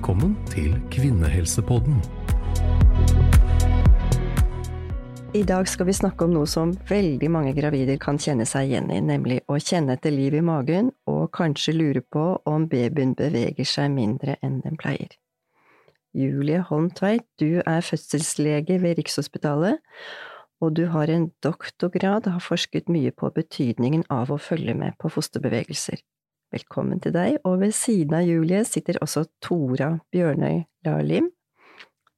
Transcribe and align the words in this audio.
Velkommen 0.00 0.32
til 0.48 0.78
Kvinnehelsepodden. 0.88 1.98
I 5.36 5.42
dag 5.44 5.68
skal 5.68 5.90
vi 5.90 5.92
snakke 5.92 6.24
om 6.24 6.32
noe 6.32 6.48
som 6.48 6.70
veldig 6.88 7.28
mange 7.28 7.52
gravide 7.52 7.98
kan 8.00 8.16
kjenne 8.16 8.46
seg 8.48 8.70
igjen 8.70 8.88
i, 8.88 9.02
nemlig 9.04 9.42
å 9.44 9.58
kjenne 9.60 9.98
etter 9.98 10.14
liv 10.14 10.38
i 10.38 10.40
magen 10.40 10.88
og 11.04 11.26
kanskje 11.36 11.74
lure 11.76 12.00
på 12.00 12.22
om 12.48 12.64
babyen 12.72 13.12
beveger 13.18 13.68
seg 13.68 13.92
mindre 13.92 14.38
enn 14.40 14.62
den 14.64 14.80
pleier. 14.80 15.12
Julie 16.16 16.62
Holm 16.70 16.88
Tveit, 16.96 17.26
du 17.36 17.60
er 17.60 17.84
fødselslege 17.84 18.80
ved 18.80 19.02
Rikshospitalet, 19.02 19.84
og 20.64 20.78
du 20.80 20.86
har 20.94 21.12
en 21.12 21.28
doktorgrad 21.44 22.24
og 22.24 22.38
har 22.38 22.46
forsket 22.48 22.88
mye 22.88 23.12
på 23.12 23.28
betydningen 23.36 24.08
av 24.08 24.32
å 24.32 24.40
følge 24.40 24.72
med 24.80 24.96
på 24.96 25.12
fosterbevegelser. 25.12 26.00
Velkommen 26.50 26.98
til 26.98 27.12
deg, 27.14 27.36
og 27.46 27.60
ved 27.60 27.70
siden 27.78 28.16
av 28.18 28.24
Julie 28.26 28.64
sitter 28.66 28.96
også 29.04 29.22
Tora 29.44 29.92
Bjørnøy 30.10 30.64
Lalim, 30.82 31.28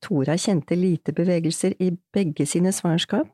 Tora 0.02 0.38
kjente 0.40 0.72
lite 0.72 1.12
bevegelser 1.14 1.76
i 1.84 1.90
begge 2.14 2.46
sine 2.48 2.72
svangerskap, 2.72 3.28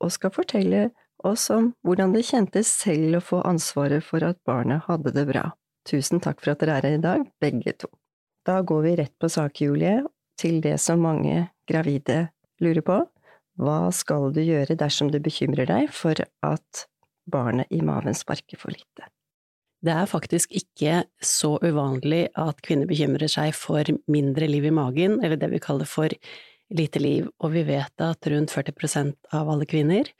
og 0.00 0.14
skal 0.14 0.32
fortelle 0.34 0.88
oss 1.26 1.50
om 1.54 1.72
hvordan 1.84 2.14
det 2.14 2.24
kjentes 2.30 2.70
selv 2.80 3.18
å 3.18 3.24
få 3.24 3.42
ansvaret 3.46 4.06
for 4.06 4.24
at 4.24 4.40
barnet 4.48 4.86
hadde 4.88 5.12
det 5.14 5.26
bra. 5.28 5.50
Tusen 5.88 6.24
takk 6.24 6.40
for 6.40 6.54
at 6.54 6.64
dere 6.64 6.78
er 6.78 6.88
her 6.88 6.96
i 6.96 7.02
dag, 7.02 7.26
begge 7.44 7.76
to. 7.84 7.90
Da 8.48 8.62
går 8.64 8.82
vi 8.86 8.94
rett 9.02 9.14
på 9.20 9.28
sak, 9.28 9.60
Julie, 9.60 10.00
til 10.40 10.62
det 10.64 10.78
som 10.80 11.04
mange 11.04 11.50
gravide 11.68 12.30
lurer 12.64 12.84
på. 12.88 12.98
Hva 13.58 13.92
skal 13.92 14.30
du 14.32 14.40
gjøre 14.46 14.78
dersom 14.78 15.12
du 15.12 15.20
bekymrer 15.20 15.68
deg 15.68 15.92
for 15.92 16.16
at 16.46 16.86
barnet 17.28 17.68
i 17.74 17.82
maven 17.84 18.16
sparker 18.16 18.56
for 18.56 18.72
lite? 18.72 19.10
Det 19.84 19.94
er 19.94 20.10
faktisk 20.10 20.54
ikke 20.58 21.04
så 21.22 21.54
uvanlig 21.62 22.26
at 22.38 22.62
kvinner 22.66 22.88
bekymrer 22.90 23.30
seg 23.30 23.54
for 23.54 23.86
mindre 24.10 24.48
liv 24.50 24.66
i 24.66 24.74
magen, 24.74 25.20
eller 25.22 25.38
det 25.38 25.52
vi 25.52 25.62
kaller 25.62 25.86
for 25.86 26.10
lite 26.74 27.00
liv, 27.00 27.28
og 27.40 27.54
vi 27.54 27.64
vet 27.68 28.02
at 28.04 28.28
rundt 28.28 28.52
40% 28.52 29.14
av 29.38 29.48
alle 29.48 29.68
kvinner 29.70 30.10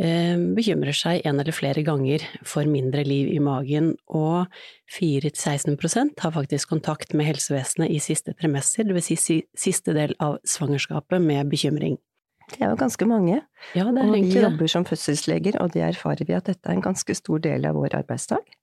eh, 0.00 0.40
bekymrer 0.56 0.96
seg 0.96 1.22
en 1.28 1.38
eller 1.38 1.54
flere 1.54 1.84
ganger 1.86 2.24
for 2.48 2.66
mindre 2.66 3.04
liv 3.06 3.28
i 3.34 3.38
magen, 3.44 3.92
og 4.08 4.48
4–16% 4.96 6.18
har 6.24 6.34
faktisk 6.34 6.72
kontakt 6.72 7.12
med 7.14 7.28
helsevesenet 7.28 7.92
i 7.92 8.00
siste 8.02 8.34
trimester, 8.40 8.88
dvs. 8.88 9.12
Si 9.20 9.40
siste 9.52 9.94
del 9.94 10.16
av 10.18 10.40
svangerskapet, 10.48 11.20
med 11.22 11.52
bekymring. 11.52 12.00
Det 12.48 12.62
er 12.64 12.72
jo 12.72 12.80
ganske 12.80 13.04
mange. 13.04 13.42
Ja, 13.76 13.84
det 13.92 14.00
er 14.00 14.08
og 14.08 14.14
vi 14.16 14.40
jobber 14.40 14.70
som 14.72 14.88
fødselsleger, 14.88 15.60
og 15.60 15.74
det 15.76 15.84
erfarer 15.84 16.24
vi 16.24 16.36
at 16.36 16.48
dette 16.48 16.64
er 16.64 16.78
en 16.78 16.86
ganske 16.88 17.14
stor 17.14 17.44
del 17.44 17.68
av 17.68 17.76
vår 17.76 18.00
arbeidsdag. 18.00 18.56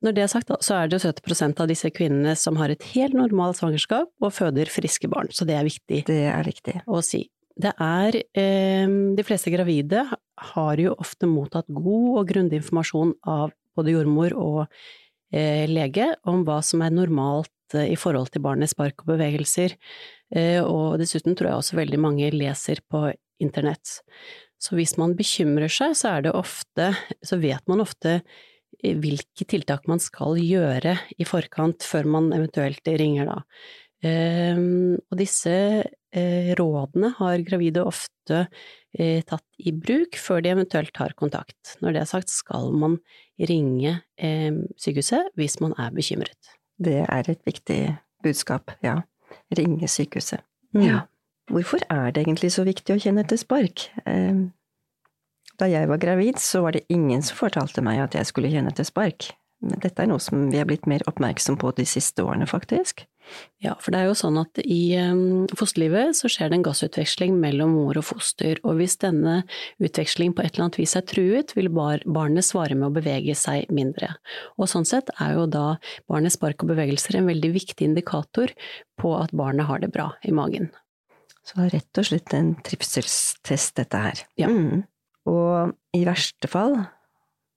Når 0.00 0.16
det 0.16 0.22
er 0.24 0.30
sagt, 0.32 0.52
så 0.64 0.78
er 0.78 0.88
det 0.88 0.96
jo 0.96 1.10
70% 1.10 1.60
av 1.60 1.68
disse 1.68 1.90
kvinnene 1.92 2.32
som 2.38 2.56
har 2.56 2.72
et 2.72 2.84
helt 2.94 3.12
normalt 3.16 3.58
svangerskap 3.58 4.08
og 4.24 4.32
føder 4.32 4.70
friske 4.72 5.10
barn, 5.12 5.28
så 5.28 5.44
det 5.48 5.58
er 5.58 5.66
viktig 5.66 6.00
Det 6.08 6.22
er 6.30 6.46
viktig. 6.46 6.76
å 6.88 7.02
si. 7.04 7.26
Det 7.60 7.74
er 7.76 8.16
eh, 8.16 8.88
De 8.88 9.26
fleste 9.26 9.52
gravide 9.52 10.06
har 10.54 10.80
jo 10.80 10.94
ofte 10.96 11.28
mottatt 11.28 11.68
god 11.68 12.20
og 12.22 12.30
grundig 12.30 12.62
informasjon 12.62 13.12
av 13.28 13.52
både 13.76 13.92
jordmor 13.92 14.32
og 14.40 14.62
eh, 15.34 15.68
lege 15.68 16.14
om 16.24 16.46
hva 16.48 16.62
som 16.64 16.80
er 16.80 16.96
normalt 16.96 17.76
eh, 17.76 17.92
i 17.92 17.98
forhold 18.00 18.32
til 18.32 18.46
barnets 18.46 18.72
spark 18.72 19.04
og 19.04 19.12
bevegelser, 19.12 19.76
eh, 20.32 20.62
og 20.64 20.96
dessuten 21.02 21.36
tror 21.36 21.50
jeg 21.50 21.60
også 21.60 21.76
veldig 21.76 22.00
mange 22.00 22.32
leser 22.32 22.80
på 22.88 23.10
internett. 23.40 24.00
Så 24.60 24.80
hvis 24.80 24.96
man 25.00 25.12
bekymrer 25.16 25.68
seg, 25.72 25.92
så 25.96 26.16
er 26.16 26.24
det 26.24 26.36
ofte 26.36 26.90
Så 27.24 27.38
vet 27.40 27.64
man 27.68 27.80
ofte 27.80 28.20
hvilke 28.80 29.46
tiltak 29.48 29.86
man 29.90 30.00
skal 30.02 30.38
gjøre 30.40 30.96
i 31.20 31.26
forkant 31.28 31.84
før 31.84 32.08
man 32.16 32.30
eventuelt 32.36 32.86
ringer 32.86 33.28
da. 33.28 33.38
Um, 34.00 34.96
og 35.12 35.18
disse 35.20 35.52
eh, 36.16 36.52
rådene 36.56 37.10
har 37.18 37.42
gravide 37.44 37.82
ofte 37.84 38.46
eh, 38.96 39.20
tatt 39.28 39.44
i 39.60 39.74
bruk 39.76 40.16
før 40.16 40.40
de 40.44 40.54
eventuelt 40.54 40.94
tar 40.96 41.12
kontakt. 41.18 41.76
Når 41.84 41.94
det 41.94 42.02
er 42.02 42.08
sagt, 42.08 42.32
skal 42.32 42.72
man 42.72 42.96
ringe 43.50 43.98
eh, 44.16 44.56
sykehuset 44.80 45.34
hvis 45.36 45.58
man 45.60 45.76
er 45.76 45.92
bekymret. 45.92 46.54
Det 46.80 47.02
er 47.04 47.28
et 47.28 47.44
viktig 47.44 47.80
budskap, 48.24 48.72
ja. 48.84 49.02
Ringe 49.56 49.88
sykehuset. 49.88 50.40
Mm. 50.72 50.86
Ja. 50.86 51.00
Hvorfor 51.50 51.82
er 51.90 52.14
det 52.14 52.24
egentlig 52.24 52.52
så 52.54 52.64
viktig 52.64 52.94
å 52.94 53.02
kjenne 53.02 53.24
etter 53.26 53.38
spark? 53.40 53.90
Da 55.60 55.68
jeg 55.68 55.90
var 55.90 56.00
gravid, 56.00 56.40
så 56.40 56.62
var 56.64 56.72
det 56.76 56.86
ingen 56.88 57.22
som 57.24 57.36
fortalte 57.36 57.84
meg 57.84 58.00
at 58.00 58.16
jeg 58.16 58.30
skulle 58.30 58.50
kjenne 58.52 58.72
til 58.72 58.88
spark. 58.88 59.30
Men 59.60 59.80
dette 59.82 60.00
er 60.00 60.08
noe 60.08 60.22
som 60.22 60.48
vi 60.48 60.56
har 60.56 60.68
blitt 60.68 60.88
mer 60.88 61.04
oppmerksom 61.10 61.58
på 61.60 61.74
de 61.76 61.84
siste 61.88 62.24
årene, 62.24 62.46
faktisk. 62.48 63.04
Ja, 63.62 63.74
for 63.78 63.92
det 63.92 64.00
er 64.00 64.08
jo 64.08 64.16
sånn 64.18 64.38
at 64.40 64.58
i 64.64 64.96
um, 64.98 65.44
fosterlivet 65.54 66.16
så 66.18 66.30
skjer 66.32 66.50
det 66.50 66.56
en 66.58 66.64
gassutveksling 66.66 67.36
mellom 67.38 67.74
mor 67.76 68.00
og 68.00 68.06
foster, 68.08 68.58
og 68.64 68.80
hvis 68.80 68.96
denne 69.04 69.42
utvekslingen 69.84 70.34
på 70.34 70.42
et 70.42 70.54
eller 70.54 70.66
annet 70.66 70.80
vis 70.80 70.96
er 70.98 71.04
truet, 71.06 71.54
vil 71.54 71.70
bar 71.76 72.02
barnet 72.08 72.48
svare 72.48 72.74
med 72.74 72.88
å 72.88 72.96
bevege 72.96 73.36
seg 73.38 73.70
mindre. 73.74 74.14
Og 74.56 74.70
sånn 74.72 74.88
sett 74.88 75.12
er 75.20 75.36
jo 75.36 75.46
da 75.52 75.66
barnets 76.10 76.40
spark 76.40 76.64
og 76.64 76.72
bevegelser 76.72 77.20
en 77.20 77.30
veldig 77.30 77.52
viktig 77.60 77.90
indikator 77.92 78.54
på 79.00 79.14
at 79.20 79.36
barnet 79.36 79.68
har 79.68 79.84
det 79.84 79.92
bra 79.94 80.10
i 80.26 80.34
magen. 80.34 80.72
Så 81.46 81.60
er 81.64 81.76
rett 81.76 82.00
og 82.00 82.08
slett 82.08 82.34
en 82.36 82.54
trivselstest, 82.64 83.76
dette 83.78 84.00
her. 84.08 84.24
Ja. 84.40 84.50
Mm. 84.50 84.88
Og 85.30 85.72
i 85.96 86.02
verste 86.08 86.50
fall, 86.50 86.76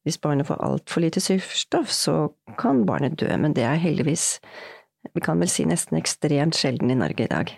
hvis 0.03 0.19
barnet 0.21 0.47
får 0.49 0.61
altfor 0.63 1.03
lite 1.03 1.23
surstoff, 1.23 1.91
så 1.93 2.15
kan 2.59 2.83
barnet 2.87 3.17
dø, 3.21 3.29
men 3.39 3.55
det 3.55 3.65
er 3.65 3.81
heldigvis, 3.81 4.37
vi 5.13 5.23
kan 5.23 5.41
vel 5.41 5.51
si 5.51 5.65
nesten 5.67 5.99
ekstremt 5.99 6.57
sjelden 6.59 6.91
i 6.91 6.99
Norge 6.99 7.25
i 7.25 7.31
dag. 7.31 7.51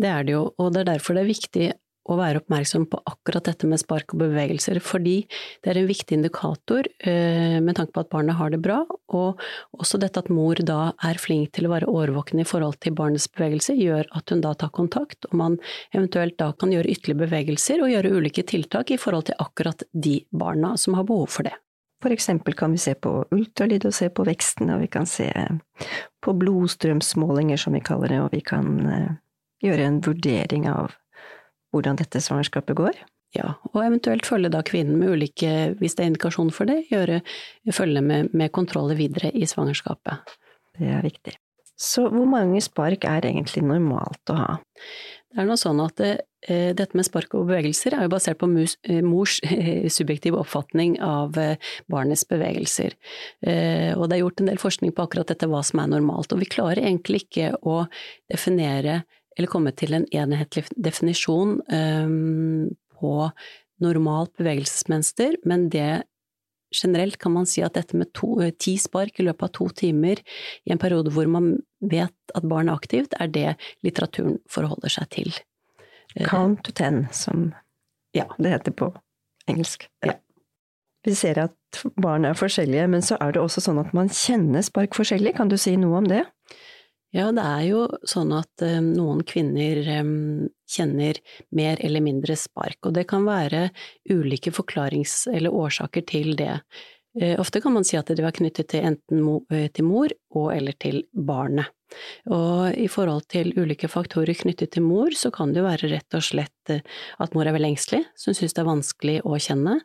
Det 0.00 0.10
er 0.10 0.26
det 0.26 0.34
jo, 0.36 0.46
og 0.58 0.74
det 0.74 0.84
er 0.84 0.92
derfor 0.94 1.16
det 1.16 1.24
er 1.24 1.32
viktig 1.32 1.68
å 2.04 2.16
være 2.18 2.42
oppmerksom 2.42 2.86
på 2.92 3.00
akkurat 3.08 3.46
dette 3.48 3.68
med 3.68 3.80
spark 3.80 4.14
og 4.14 4.20
bevegelser, 4.24 4.80
fordi 4.84 5.16
det 5.64 5.72
er 5.72 5.80
en 5.80 5.88
viktig 5.88 6.18
indikator 6.18 6.88
eh, 7.00 7.58
med 7.64 7.78
tanke 7.78 7.94
på 7.96 8.04
at 8.04 8.12
barnet 8.12 8.38
har 8.38 8.52
det 8.52 8.60
bra, 8.64 8.82
og 9.14 9.40
også 9.78 10.00
dette 10.02 10.20
at 10.20 10.30
mor 10.32 10.60
da 10.60 10.92
er 11.06 11.20
flink 11.20 11.54
til 11.56 11.68
å 11.68 11.72
være 11.72 11.88
årvåken 11.90 12.42
i 12.42 12.48
forhold 12.48 12.78
til 12.84 12.96
barnets 12.98 13.28
bevegelse, 13.32 13.76
gjør 13.78 14.08
at 14.12 14.32
hun 14.32 14.44
da 14.44 14.52
tar 14.58 14.72
kontakt, 14.76 15.24
og 15.30 15.36
man 15.40 15.58
eventuelt 15.94 16.36
da 16.40 16.52
kan 16.58 16.72
gjøre 16.74 16.92
ytterligere 16.92 17.24
bevegelser 17.24 17.82
og 17.84 17.92
gjøre 17.92 18.14
ulike 18.18 18.44
tiltak 18.48 18.92
i 18.92 19.00
forhold 19.00 19.30
til 19.30 19.40
akkurat 19.40 19.86
de 19.92 20.20
barna 20.34 20.74
som 20.80 20.98
har 20.98 21.08
behov 21.08 21.30
for 21.32 21.48
det. 21.48 21.56
For 22.04 22.12
eksempel 22.12 22.52
kan 22.52 22.74
vi 22.74 22.82
se 22.82 22.92
på 23.00 23.10
ultralyd 23.32 23.86
og 23.88 23.94
se 23.96 24.10
på 24.12 24.26
veksten, 24.28 24.68
og 24.74 24.82
vi 24.82 24.90
kan 24.92 25.06
se 25.08 25.30
på 26.20 26.34
blodstrømsmålinger, 26.36 27.56
som 27.56 27.72
vi 27.72 27.80
kaller 27.80 28.12
det, 28.12 28.20
og 28.20 28.34
vi 28.34 28.42
kan 28.44 28.74
eh, 28.92 29.14
gjøre 29.64 29.88
en 29.88 30.02
vurdering 30.04 30.68
av 30.68 30.92
hvordan 31.74 31.98
dette 32.00 32.22
svangerskapet 32.22 32.78
går. 32.78 33.02
Ja, 33.34 33.56
og 33.72 33.80
eventuelt 33.82 34.26
følge 34.28 34.52
da 34.54 34.60
kvinnen 34.62 35.00
med 35.00 35.16
ulike, 35.16 35.74
hvis 35.80 35.96
det 35.98 36.04
er 36.04 36.12
indikasjon 36.12 36.52
for 36.54 36.70
det, 36.70 36.84
gjøre, 36.92 37.18
følge 37.74 38.02
med, 38.04 38.30
med 38.30 38.52
kontroller 38.54 38.98
videre 38.98 39.32
i 39.34 39.48
svangerskapet. 39.50 40.36
Det 40.78 40.92
er 40.94 41.02
viktig. 41.02 41.34
Så 41.74 42.06
hvor 42.12 42.28
mange 42.30 42.62
spark 42.62 43.06
er 43.10 43.26
egentlig 43.26 43.64
normalt 43.66 44.30
å 44.30 44.38
ha? 44.38 44.52
Det 45.34 45.42
er 45.42 45.48
nå 45.48 45.56
sånn 45.58 45.80
at 45.82 45.96
det, 45.98 46.12
eh, 46.46 46.70
dette 46.78 46.94
med 46.94 47.08
spark 47.08 47.32
og 47.34 47.48
bevegelser 47.48 47.96
er 47.96 48.04
jo 48.06 48.12
basert 48.12 48.38
på 48.38 48.46
mus, 48.46 48.76
eh, 48.86 49.00
mors 49.02 49.40
eh, 49.42 49.88
subjektive 49.90 50.38
oppfatning 50.38 51.00
av 51.02 51.34
barnets 51.90 52.22
bevegelser. 52.30 52.94
Og 53.98 54.04
det 54.06 54.14
er 54.14 54.22
gjort 54.22 54.44
en 54.44 54.52
del 54.52 54.62
forskning 54.62 54.94
på 54.94 55.08
akkurat 55.08 55.32
dette, 55.32 55.48
hva 55.50 55.64
som 55.66 55.82
er 55.82 55.90
normalt. 55.90 56.30
Og 56.30 56.38
vi 56.38 56.52
klarer 56.54 56.86
egentlig 56.86 57.24
ikke 57.24 57.50
å 57.66 57.82
definere 58.30 59.02
eller 59.36 59.50
komme 59.50 59.72
til 59.76 59.94
en 59.96 60.06
enhetlig 60.14 60.66
definisjon 60.76 61.58
eh, 61.72 62.10
på 62.98 63.14
normalt 63.84 64.32
bevegelsesmønster, 64.38 65.40
men 65.44 65.68
det 65.72 66.04
generelt 66.74 67.18
kan 67.22 67.34
man 67.34 67.46
si 67.46 67.62
at 67.62 67.76
dette 67.76 67.94
med 67.98 68.10
to, 68.16 68.36
ti 68.58 68.76
spark 68.80 69.20
i 69.20 69.26
løpet 69.26 69.46
av 69.46 69.52
to 69.54 69.68
timer 69.78 70.18
i 70.66 70.72
en 70.74 70.80
periode 70.82 71.12
hvor 71.14 71.28
man 71.30 71.52
vet 71.84 72.14
at 72.34 72.46
barn 72.50 72.70
er 72.70 72.78
aktivt, 72.78 73.14
er 73.20 73.30
det 73.30 73.52
litteraturen 73.86 74.40
forholder 74.50 74.90
seg 74.90 75.10
til. 75.14 75.34
Eh, 76.16 76.26
Count 76.26 76.64
to 76.66 76.72
ten, 76.74 77.06
som 77.12 77.52
Ja. 78.14 78.26
det 78.38 78.50
heter 78.50 78.72
på 78.72 78.92
engelsk. 79.50 79.88
Ja. 80.04 80.14
Vi 81.04 81.14
ser 81.14 81.38
at 81.38 81.82
barn 82.00 82.24
er 82.24 82.34
forskjellige, 82.38 82.88
men 82.88 83.02
så 83.02 83.18
er 83.20 83.32
det 83.34 83.42
også 83.42 83.60
sånn 83.60 83.80
at 83.82 83.92
man 83.92 84.08
kjenner 84.08 84.62
spark 84.64 84.94
forskjellig. 84.96 85.34
Kan 85.36 85.48
du 85.48 85.56
si 85.60 85.76
noe 85.76 85.98
om 85.98 86.06
det? 86.08 86.24
Ja, 87.14 87.28
det 87.30 87.42
er 87.46 87.62
jo 87.68 87.82
sånn 88.10 88.32
at 88.34 88.62
eh, 88.66 88.80
noen 88.82 89.20
kvinner 89.28 89.78
eh, 89.86 90.08
kjenner 90.74 91.20
mer 91.54 91.78
eller 91.86 92.02
mindre 92.02 92.34
spark, 92.38 92.80
og 92.88 92.96
det 92.96 93.06
kan 93.10 93.22
være 93.28 93.68
ulike 94.10 94.50
forklarings- 94.54 95.28
eller 95.30 95.54
årsaker 95.54 96.02
til 96.10 96.34
det. 96.40 96.56
Eh, 97.20 97.36
ofte 97.38 97.62
kan 97.62 97.76
man 97.76 97.86
si 97.86 97.94
at 98.00 98.10
det 98.10 98.24
var 98.24 98.34
knyttet 98.34 98.72
til 98.72 98.88
enten 98.90 99.22
mo 99.22 99.36
til 99.46 99.86
mor 99.86 100.10
og 100.34 100.50
eller 100.56 100.74
til 100.82 101.04
barnet. 101.14 101.70
Og 102.32 102.74
i 102.80 102.88
forhold 102.90 103.28
til 103.32 103.52
ulike 103.56 103.88
faktorer 103.90 104.36
knyttet 104.38 104.74
til 104.74 104.84
mor, 104.86 105.14
så 105.16 105.32
kan 105.34 105.52
det 105.52 105.62
jo 105.62 105.68
være 105.68 105.90
rett 105.92 106.16
og 106.16 106.24
slett 106.24 106.72
eh, 106.72 106.84
at 107.22 107.34
mor 107.36 107.46
er 107.46 107.56
veldig 107.56 107.74
engstelig, 107.74 108.04
så 108.16 108.30
hun 108.30 108.38
synes 108.38 108.56
det 108.56 108.62
er 108.62 108.70
vanskelig 108.70 109.16
å 109.24 109.38
kjenne. 109.40 109.78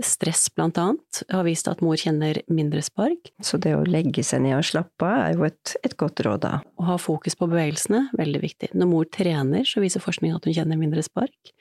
Stress, 0.00 0.46
blant 0.56 0.78
annet, 0.80 1.20
har 1.28 1.44
vist 1.44 1.68
at 1.68 1.82
mor 1.84 1.98
kjenner 2.00 2.38
mindre 2.48 2.80
spark. 2.84 3.32
Så 3.44 3.58
det 3.60 3.74
å 3.76 3.84
legge 3.84 4.22
seg 4.24 4.40
ned 4.46 4.56
og 4.56 4.64
slappe 4.64 5.04
av 5.04 5.26
er 5.26 5.34
jo 5.34 5.44
et, 5.50 5.74
et 5.84 5.96
godt 6.00 6.22
råd, 6.24 6.40
da. 6.46 6.52
Å 6.80 6.86
ha 6.88 6.96
fokus 7.00 7.36
på 7.36 7.48
bevegelsene, 7.50 8.06
veldig 8.16 8.40
viktig. 8.40 8.70
Når 8.80 8.88
mor 8.88 9.08
trener, 9.12 9.66
så 9.68 9.82
viser 9.84 10.00
forskning 10.00 10.32
at 10.32 10.48
hun 10.48 10.56
kjenner 10.56 10.80
mindre 10.80 11.04
spark. 11.04 11.52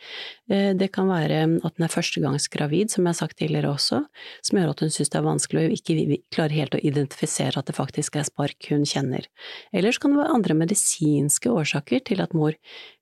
Eh, 0.48 0.72
det 0.80 0.92
kan 0.96 1.12
være 1.12 1.42
at 1.68 1.76
hun 1.76 1.88
er 1.88 1.92
førstegangsgravid, 1.92 2.94
som 2.94 3.04
jeg 3.04 3.12
har 3.12 3.20
sagt 3.20 3.40
tidligere 3.42 3.74
også, 3.74 4.06
som 4.46 4.62
gjør 4.62 4.72
at 4.72 4.86
hun 4.86 4.94
synes 4.94 5.12
det 5.12 5.20
er 5.20 5.28
vanskelig 5.28 5.66
og 5.66 5.76
ikke 5.76 6.20
klarer 6.32 6.56
helt 6.62 6.78
å 6.78 6.84
identifisere 6.86 7.60
at 7.60 7.68
det 7.68 7.76
faktisk 7.78 8.16
er 8.20 8.28
spark 8.30 8.72
hun 8.72 8.88
kjenner. 8.88 9.28
Eller 9.76 9.89
så 9.96 10.04
kan 10.04 10.16
det 10.16 10.22
være 10.22 10.38
andre 10.38 10.58
medisinske 10.62 11.52
årsaker 11.52 12.04
til 12.10 12.24
at 12.24 12.36
mor 12.38 12.56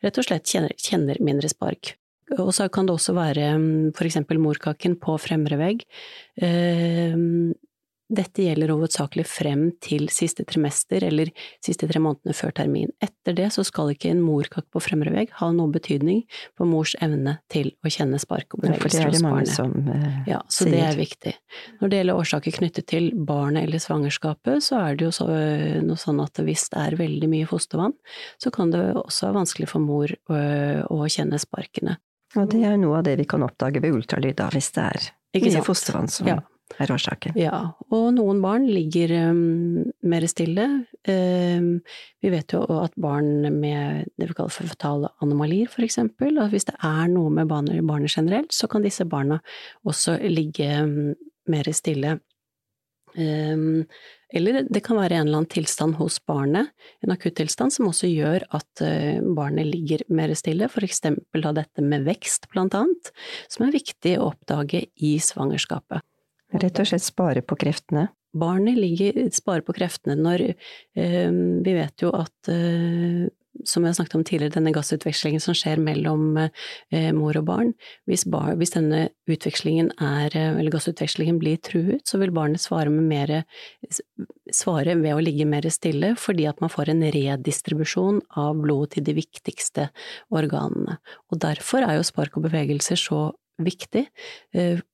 rett 0.06 0.20
og 0.20 0.28
slett 0.28 0.50
kjenner, 0.50 0.76
kjenner 0.78 1.22
mindre 1.24 1.52
spark. 1.52 1.96
Og 2.36 2.52
så 2.56 2.68
kan 2.74 2.88
det 2.88 2.96
også 2.98 3.16
være 3.16 3.54
mm, 3.56 3.94
for 3.96 4.08
eksempel 4.08 4.40
morkaken 4.44 4.98
på 5.00 5.16
fremre 5.22 5.60
vegg. 5.60 5.86
Dette 8.08 8.46
gjelder 8.46 8.72
hovedsakelig 8.72 9.26
frem 9.28 9.66
til 9.84 10.06
siste 10.14 10.46
trimester, 10.48 11.04
eller 11.04 11.28
siste 11.64 11.90
tre 11.90 12.00
månedene 12.00 12.36
før 12.38 12.54
termin. 12.56 12.94
Etter 13.04 13.36
det 13.36 13.50
så 13.52 13.66
skal 13.68 13.92
ikke 13.92 14.14
en 14.14 14.22
morkake 14.24 14.70
på 14.72 14.82
fremre 14.84 15.12
vegg 15.12 15.34
ha 15.42 15.50
noen 15.52 15.74
betydning 15.76 16.22
for 16.56 16.70
mors 16.72 16.96
evne 17.04 17.38
til 17.52 17.74
å 17.84 17.92
kjenne 17.92 18.20
spark 18.24 18.56
og 18.56 18.64
bevegelser 18.64 19.12
hos 19.12 19.26
barnet. 19.26 19.52
Som, 19.52 19.76
uh, 19.92 20.24
ja, 20.30 20.40
så 20.48 20.64
sier. 20.64 20.78
det 20.78 20.82
er 20.88 21.02
viktig. 21.02 21.36
Når 21.82 21.92
det 21.92 22.02
gjelder 22.02 22.24
årsaker 22.24 22.58
knyttet 22.62 22.90
til 22.94 23.12
barnet 23.28 23.68
eller 23.68 23.84
svangerskapet, 23.84 24.64
så 24.64 24.80
er 24.86 24.96
det 24.96 25.10
jo 25.10 25.14
så, 25.20 25.28
eh, 25.36 25.78
noe 25.84 26.00
sånn 26.00 26.24
at 26.24 26.40
hvis 26.48 26.70
det 26.72 26.88
er 26.88 27.00
veldig 27.04 27.32
mye 27.36 27.52
fostervann, 27.52 27.96
så 28.40 28.56
kan 28.56 28.72
det 28.72 28.88
også 28.96 29.28
være 29.28 29.42
vanskelig 29.42 29.72
for 29.76 29.84
mor 29.84 30.16
å, 30.32 30.38
eh, 30.40 30.84
å 30.88 31.04
kjenne 31.12 31.44
sparkene. 31.44 32.00
Og 32.40 32.48
det 32.52 32.64
er 32.64 32.80
noe 32.80 33.02
av 33.02 33.08
det 33.08 33.18
vi 33.20 33.28
kan 33.28 33.44
oppdage 33.44 33.82
ved 33.84 34.00
ultralyd, 34.00 34.38
da, 34.40 34.48
hvis 34.54 34.72
det 34.76 34.92
er 34.96 35.10
mye 35.44 35.64
fostervann 35.66 36.08
som 36.12 36.32
ja. 36.32 36.40
Er 36.84 36.94
årsaken. 36.94 37.38
Ja, 37.40 37.60
og 37.94 38.08
noen 38.18 38.42
barn 38.44 38.68
ligger 38.70 39.14
um, 39.32 39.88
mer 40.08 40.26
stille. 40.30 40.68
Um, 41.08 41.70
vi 42.24 42.32
vet 42.34 42.54
jo 42.54 42.64
at 42.78 42.96
barn 43.00 43.48
med 43.60 44.12
det 44.18 44.30
vi 44.30 44.38
kaller 44.38 44.54
for 44.54 44.70
fatale 44.70 45.12
anomalier, 45.24 45.70
for 45.72 45.86
eksempel, 45.88 46.38
at 46.44 46.54
hvis 46.54 46.70
det 46.70 46.78
er 46.86 47.08
noe 47.14 47.34
med 47.34 47.50
barnet 47.50 48.14
generelt, 48.14 48.54
så 48.56 48.70
kan 48.72 48.86
disse 48.86 49.08
barna 49.10 49.40
også 49.88 50.20
ligge 50.28 50.70
um, 50.84 51.16
mer 51.52 51.74
stille. 51.76 52.20
Eller 53.18 54.60
det 54.68 54.82
kan 54.86 55.00
være 55.00 55.16
en 55.18 55.30
eller 55.30 55.40
annen 55.40 55.50
tilstand 55.50 55.96
hos 55.98 56.20
barnet, 56.28 56.68
en 57.02 57.14
akuttilstand 57.16 57.74
som 57.74 57.88
også 57.90 58.10
gjør 58.12 58.44
at 58.54 58.84
uh, 58.84 59.24
barnet 59.34 59.66
ligger 59.72 60.04
mer 60.14 60.36
stille, 60.38 60.68
for 60.70 60.86
eksempel 60.86 61.46
da 61.48 61.56
dette 61.64 61.82
med 61.82 62.06
vekst, 62.06 62.46
blant 62.52 62.78
annet, 62.78 63.10
som 63.50 63.66
er 63.66 63.74
viktig 63.74 64.18
å 64.20 64.28
oppdage 64.36 64.84
i 65.02 65.16
svangerskapet. 65.24 66.06
Rett 66.56 66.80
og 66.80 66.88
slett 66.88 67.04
spare 67.04 67.44
på 67.44 67.58
kreftene? 67.60 68.08
Barnet 68.38 68.78
ligger, 68.78 69.18
sparer 69.34 69.66
på 69.66 69.76
kreftene 69.76 70.18
når 70.20 70.44
eh, 70.52 71.32
Vi 71.66 71.74
vet 71.74 72.04
jo 72.04 72.12
at 72.16 72.52
eh, 72.52 73.28
som 73.66 73.86
jeg 73.86 73.96
snakket 73.98 74.16
om 74.18 74.24
tidligere, 74.28 74.54
denne 74.58 74.74
gassutvekslingen 74.76 75.42
som 75.42 75.56
skjer 75.58 75.80
mellom 75.82 76.38
eh, 76.38 77.10
mor 77.16 77.38
og 77.40 77.48
barn. 77.48 77.72
Hvis, 78.10 78.26
bar, 78.30 78.54
hvis, 78.60 78.74
denne 78.76 79.08
er, 79.08 80.38
eh, 80.38 80.70
gassutvekslingen 80.74 81.40
blir 81.42 81.58
truet, 81.64 82.04
så 82.08 82.20
vil 82.22 82.34
barnet 82.36 82.62
svare, 82.62 82.92
mer, 82.92 83.34
svare 84.54 84.98
ved 85.00 85.16
å 85.16 85.24
ligge 85.24 85.48
mer 85.50 85.68
stille, 85.74 86.14
fordi 86.20 86.48
at 86.50 86.62
man 86.64 86.74
får 86.74 86.94
en 86.94 87.06
redistribusjon 87.16 88.22
av 88.38 88.62
blod 88.62 88.94
til 88.96 89.08
de 89.08 89.18
viktigste 89.18 89.90
organene. 90.30 91.00
Og 91.32 91.42
derfor 91.42 91.88
er 91.88 91.98
jo 91.98 92.06
spark 92.08 92.38
og 92.38 92.48
bevegelser 92.50 93.00
så 93.00 93.32
viktig. 93.58 94.06
Eh 94.54 94.86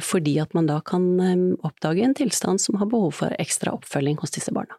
fordi 0.00 0.38
at 0.40 0.54
man 0.56 0.68
da 0.70 0.80
kan 0.84 1.04
eh, 1.20 1.36
oppdage 1.66 2.04
en 2.04 2.16
tilstand 2.16 2.62
som 2.62 2.78
har 2.80 2.88
behov 2.92 3.12
for 3.18 3.36
ekstra 3.40 3.74
oppfølging 3.76 4.20
hos 4.22 4.32
disse 4.36 4.54
barna. 4.54 4.78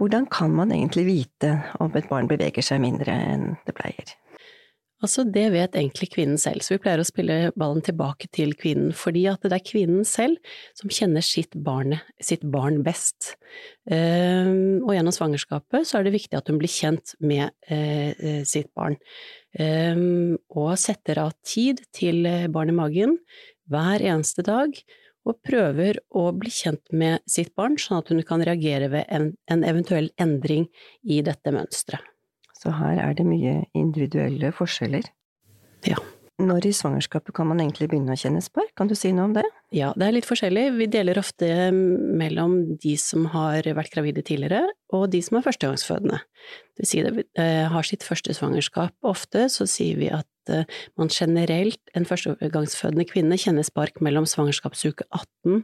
Hvordan 0.00 0.26
kan 0.26 0.50
man 0.50 0.74
egentlig 0.74 1.06
vite 1.06 1.54
om 1.80 1.94
et 1.94 2.10
barn 2.10 2.28
beveger 2.28 2.64
seg 2.66 2.82
mindre 2.82 3.14
enn 3.14 3.54
det 3.64 3.76
pleier? 3.78 4.16
Altså, 5.04 5.20
det 5.28 5.50
vet 5.52 5.74
egentlig 5.76 6.08
kvinnen 6.14 6.38
selv, 6.40 6.62
så 6.64 6.74
vi 6.74 6.80
pleier 6.80 7.02
å 7.02 7.04
spille 7.04 7.52
ballen 7.60 7.82
tilbake 7.84 8.28
til 8.32 8.54
kvinnen, 8.56 8.94
fordi 8.96 9.26
at 9.28 9.42
det 9.44 9.52
er 9.52 9.64
kvinnen 9.66 10.06
selv 10.08 10.38
som 10.78 10.88
kjenner 10.88 11.24
sitt 11.24 11.52
barn, 11.66 11.98
sitt 12.24 12.46
barn 12.48 12.80
best. 12.86 13.34
Uh, 13.84 14.80
og 14.80 14.94
gjennom 14.96 15.12
svangerskapet 15.14 15.84
så 15.84 15.98
er 15.98 16.06
det 16.06 16.14
viktig 16.16 16.38
at 16.38 16.48
hun 16.48 16.58
blir 16.62 16.72
kjent 16.72 17.14
med 17.20 17.52
sitt 18.48 18.70
barn, 18.74 18.96
og 19.54 20.70
setter 20.80 21.20
av 21.22 21.36
tid 21.46 21.84
til 21.94 22.24
barn 22.54 22.72
i 22.72 22.74
magen 22.74 23.18
hver 23.70 24.04
eneste 24.04 24.44
dag, 24.46 24.76
og 25.24 25.40
prøver 25.46 25.98
å 26.12 26.26
bli 26.36 26.52
kjent 26.52 26.92
med 26.92 27.22
sitt 27.30 27.54
barn, 27.56 27.78
sånn 27.80 28.02
at 28.02 28.10
hun 28.12 28.20
kan 28.28 28.44
reagere 28.44 28.90
ved 28.92 29.08
en, 29.08 29.30
en 29.48 29.64
eventuell 29.64 30.10
endring 30.20 30.66
i 31.02 31.22
dette 31.24 31.52
mønsteret. 31.54 32.04
Så 32.60 32.72
her 32.72 33.00
er 33.00 33.16
det 33.16 33.26
mye 33.28 33.58
individuelle 33.76 34.52
forskjeller? 34.56 35.08
Ja. 35.84 35.98
Når 36.42 36.66
i 36.66 36.72
svangerskapet 36.74 37.30
kan 37.36 37.46
man 37.46 37.60
egentlig 37.62 37.86
begynne 37.92 38.16
å 38.16 38.18
kjenne 38.18 38.42
spark? 38.42 38.72
Kan 38.74 38.88
du 38.90 38.96
si 38.98 39.12
noe 39.14 39.28
om 39.28 39.36
det? 39.36 39.44
Ja, 39.74 39.92
det 39.94 40.08
er 40.08 40.16
litt 40.16 40.26
forskjellig. 40.26 40.64
Vi 40.80 40.88
deler 40.90 41.20
ofte 41.20 41.46
mellom 41.70 42.56
de 42.82 42.96
som 42.98 43.28
har 43.30 43.68
vært 43.78 43.94
gravide 43.94 44.24
tidligere, 44.26 44.64
og 44.94 45.06
de 45.14 45.22
som 45.22 45.38
er 45.38 45.46
førstegangsfødende. 45.46 46.18
Det 46.74 46.82
vil 46.82 46.90
si, 46.90 47.04
det 47.06 47.26
eh, 47.38 47.64
har 47.70 47.86
sitt 47.86 48.06
første 48.06 48.34
svangerskap. 48.34 48.96
Ofte 49.06 49.46
så 49.52 49.68
sier 49.70 50.00
vi 50.00 50.10
at 50.10 50.26
Eh, 50.48 50.64
man 50.98 51.08
generelt, 51.08 51.80
en 51.96 52.06
førstegangsfødende 52.08 53.06
kvinne, 53.08 53.38
kjenner 53.40 53.64
spark 53.66 54.00
mellom 54.04 54.26
svangerskapsuke 54.28 55.06
18 55.08 55.62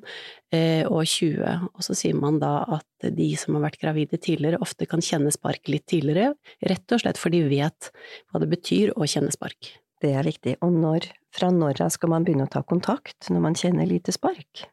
eh, 0.57 0.87
og 0.89 1.05
20, 1.05 1.69
og 1.75 1.85
så 1.85 1.97
sier 1.99 2.17
man 2.17 2.41
da 2.41 2.55
at 2.79 3.11
de 3.17 3.31
som 3.41 3.59
har 3.59 3.67
vært 3.69 3.81
gravide 3.83 4.21
tidligere, 4.21 4.61
ofte 4.65 4.89
kan 4.89 5.05
kjenne 5.05 5.33
spark 5.35 5.69
litt 5.73 5.87
tidligere, 5.91 6.35
rett 6.65 6.97
og 6.97 7.05
slett 7.05 7.21
fordi 7.21 7.45
de 7.45 7.53
vet 7.61 7.93
hva 8.31 8.43
det 8.43 8.51
betyr 8.53 8.95
å 8.97 9.09
kjenne 9.09 9.33
spark. 9.35 9.75
Det 10.01 10.13
er 10.17 10.25
viktig. 10.25 10.57
Og 10.65 10.73
når, 10.73 11.11
fra 11.37 11.51
når 11.53 11.83
av 11.85 11.95
skal 11.95 12.13
man 12.13 12.27
begynne 12.27 12.49
å 12.49 12.53
ta 12.53 12.63
kontakt 12.67 13.29
når 13.31 13.43
man 13.45 13.59
kjenner 13.59 13.89
lite 13.89 14.15
spark? 14.17 14.65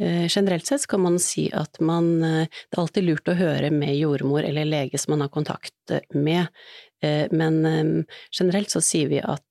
Eh, 0.00 0.28
generelt 0.28 0.66
sett 0.66 0.86
kan 0.86 1.00
man 1.00 1.18
si 1.18 1.48
at 1.52 1.80
man, 1.80 2.22
eh, 2.22 2.46
det 2.46 2.76
er 2.76 2.82
alltid 2.82 3.04
lurt 3.04 3.28
å 3.28 3.34
høre 3.34 3.70
med 3.74 3.96
jordmor 3.98 4.46
eller 4.46 4.68
lege 4.68 4.98
som 4.98 5.16
man 5.16 5.24
har 5.24 5.32
kontakt 5.34 5.74
med, 6.14 6.46
eh, 7.02 7.26
men 7.32 8.06
generelt 8.30 8.70
så 8.70 8.80
sier 8.80 9.08
vi 9.08 9.18
at 9.18 9.42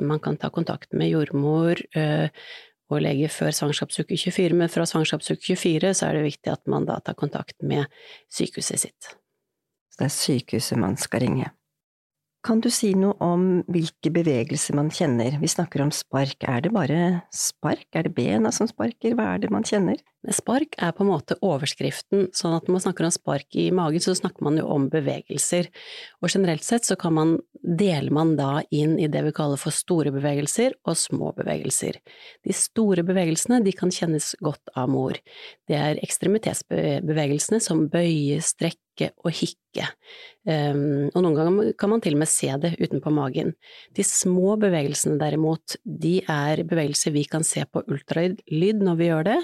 man 0.00 0.20
kan 0.20 0.36
ta 0.38 0.52
kontakt 0.54 0.92
med 0.94 1.10
jordmor 1.10 1.80
og 2.88 3.00
lege 3.02 3.26
før 3.26 3.50
svangerskapsuke 3.50 4.14
24, 4.14 4.54
men 4.54 4.70
fra 4.70 4.86
svangerskapsuke 4.86 5.42
24 5.42 5.90
så 5.98 6.06
er 6.06 6.14
det 6.14 6.28
viktig 6.28 6.52
at 6.52 6.62
man 6.70 6.86
da 6.86 7.00
tar 7.00 7.18
kontakt 7.18 7.58
med 7.66 7.90
sykehuset 8.30 8.78
sitt. 8.78 9.10
Så 9.90 9.98
det 9.98 10.06
er 10.06 10.14
sykehuset 10.14 10.78
man 10.78 10.94
skal 10.96 11.26
ringe? 11.26 11.50
Kan 12.46 12.60
du 12.62 12.68
si 12.70 12.92
noe 12.94 13.16
om 13.24 13.46
hvilke 13.66 14.12
bevegelser 14.14 14.76
man 14.78 14.92
kjenner? 14.94 15.34
Vi 15.42 15.50
snakker 15.50 15.82
om 15.82 15.90
spark, 15.94 16.38
er 16.46 16.62
det 16.64 16.70
bare 16.74 17.00
spark, 17.34 17.88
er 17.98 18.06
det 18.06 18.14
bena 18.14 18.52
som 18.54 18.70
sparker, 18.70 19.16
hva 19.18 19.32
er 19.34 19.42
det 19.42 19.50
man 19.50 19.66
kjenner? 19.66 19.98
Spark 20.34 20.76
er 20.82 20.92
på 20.92 21.04
en 21.04 21.10
måte 21.10 21.36
overskriften, 21.44 22.28
sånn 22.36 22.56
at 22.56 22.66
når 22.66 22.76
man 22.76 22.84
snakker 22.84 23.06
om 23.06 23.14
spark 23.14 23.56
i 23.56 23.68
magen, 23.74 24.02
så 24.02 24.14
snakker 24.16 24.44
man 24.44 24.58
jo 24.60 24.66
om 24.74 24.88
bevegelser. 24.92 25.70
Og 26.22 26.32
generelt 26.32 26.66
sett 26.66 26.88
så 26.88 26.98
kan 27.00 27.14
man, 27.16 27.36
deler 27.62 28.12
man 28.14 28.34
da 28.38 28.62
inn 28.74 28.96
i 29.00 29.08
det 29.10 29.24
vi 29.26 29.34
kaller 29.36 29.60
for 29.60 29.74
store 29.74 30.12
bevegelser 30.14 30.76
og 30.84 30.98
små 31.00 31.32
bevegelser. 31.38 32.00
De 32.44 32.56
store 32.56 33.04
bevegelsene 33.06 33.62
de 33.64 33.74
kan 33.76 33.92
kjennes 33.94 34.34
godt 34.44 34.74
av 34.76 34.90
mor. 34.92 35.18
Det 35.68 35.78
er 35.78 36.02
ekstremitetsbevegelsene 36.04 37.62
som 37.64 37.86
bøye, 37.92 38.42
strekke 38.44 39.12
og 39.24 39.32
hikke. 39.32 39.88
Um, 40.48 41.10
og 41.12 41.22
noen 41.22 41.36
ganger 41.36 41.72
kan 41.78 41.92
man 41.92 42.02
til 42.02 42.16
og 42.16 42.22
med 42.22 42.30
se 42.30 42.48
det 42.62 42.72
utenpå 42.80 43.12
magen. 43.14 43.52
De 43.94 44.04
små 44.06 44.56
bevegelsene 44.60 45.18
derimot, 45.20 45.76
de 45.84 46.18
er 46.24 46.64
bevegelser 46.66 47.14
vi 47.14 47.26
kan 47.28 47.44
se 47.46 47.66
på 47.68 47.84
ultralyd 47.84 48.82
når 48.82 48.98
vi 48.98 49.10
gjør 49.10 49.28
det, 49.28 49.38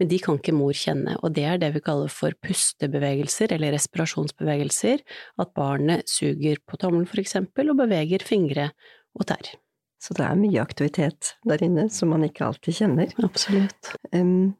men 0.00 0.10
de 0.10 0.18
kan 0.28 0.38
ikke 0.38 0.56
mor 0.56 0.76
kjenne, 0.76 1.16
og 1.24 1.32
det 1.36 1.46
er 1.48 1.60
det 1.60 1.72
vi 1.74 1.82
kaller 1.84 2.12
for 2.12 2.36
pustebevegelser 2.44 3.54
eller 3.56 3.74
respirasjonsbevegelser, 3.74 5.02
at 5.40 5.54
barnet 5.56 6.08
suger 6.10 6.60
på 6.68 6.78
tommelen 6.80 7.08
for 7.08 7.22
eksempel 7.22 7.72
og 7.72 7.80
beveger 7.80 8.24
fingre 8.26 8.70
og 9.18 9.26
tær. 9.32 9.54
Så 9.98 10.14
det 10.14 10.24
er 10.24 10.38
mye 10.38 10.62
aktivitet 10.62 11.34
der 11.48 11.62
inne 11.66 11.88
som 11.90 12.12
man 12.12 12.26
ikke 12.26 12.46
alltid 12.46 12.76
kjenner. 12.76 13.14
Absolutt. 13.26 13.94
Um, 14.14 14.54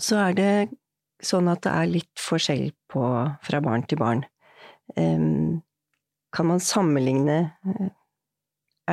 så 0.00 0.22
er 0.22 0.36
det 0.38 0.52
sånn 1.20 1.50
at 1.52 1.66
det 1.66 1.72
er 1.76 1.90
litt 1.98 2.22
forskjell 2.22 2.70
på 2.90 3.04
fra 3.44 3.60
barn 3.64 3.84
til 3.88 4.00
barn. 4.00 4.24
Um, 4.96 5.60
kan 6.32 6.48
man 6.48 6.62
sammenligne 6.62 7.42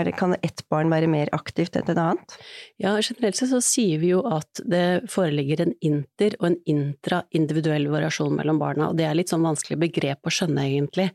det, 0.05 0.13
kan 0.19 0.35
ett 0.43 0.61
barn 0.69 0.91
være 0.93 1.09
mer 1.09 1.31
aktivt 1.35 1.75
enn 1.75 1.87
et 1.87 1.97
annet? 1.97 2.35
Ja, 2.81 2.93
generelt 3.01 3.39
sett 3.39 3.49
så 3.49 3.61
sier 3.63 4.01
vi 4.01 4.11
jo 4.11 4.21
at 4.29 4.61
det 4.69 5.09
foreligger 5.11 5.63
en 5.63 5.73
inter- 5.81 6.37
og 6.39 6.51
en 6.51 6.59
intra-individuell 6.69 7.87
variasjon 7.91 8.35
mellom 8.37 8.61
barna, 8.61 8.91
og 8.91 8.99
det 8.99 9.07
er 9.07 9.17
litt 9.17 9.33
sånn 9.33 9.45
vanskelig 9.45 9.79
begrep 9.87 10.27
å 10.27 10.33
skjønne 10.33 10.67
egentlig, 10.67 11.09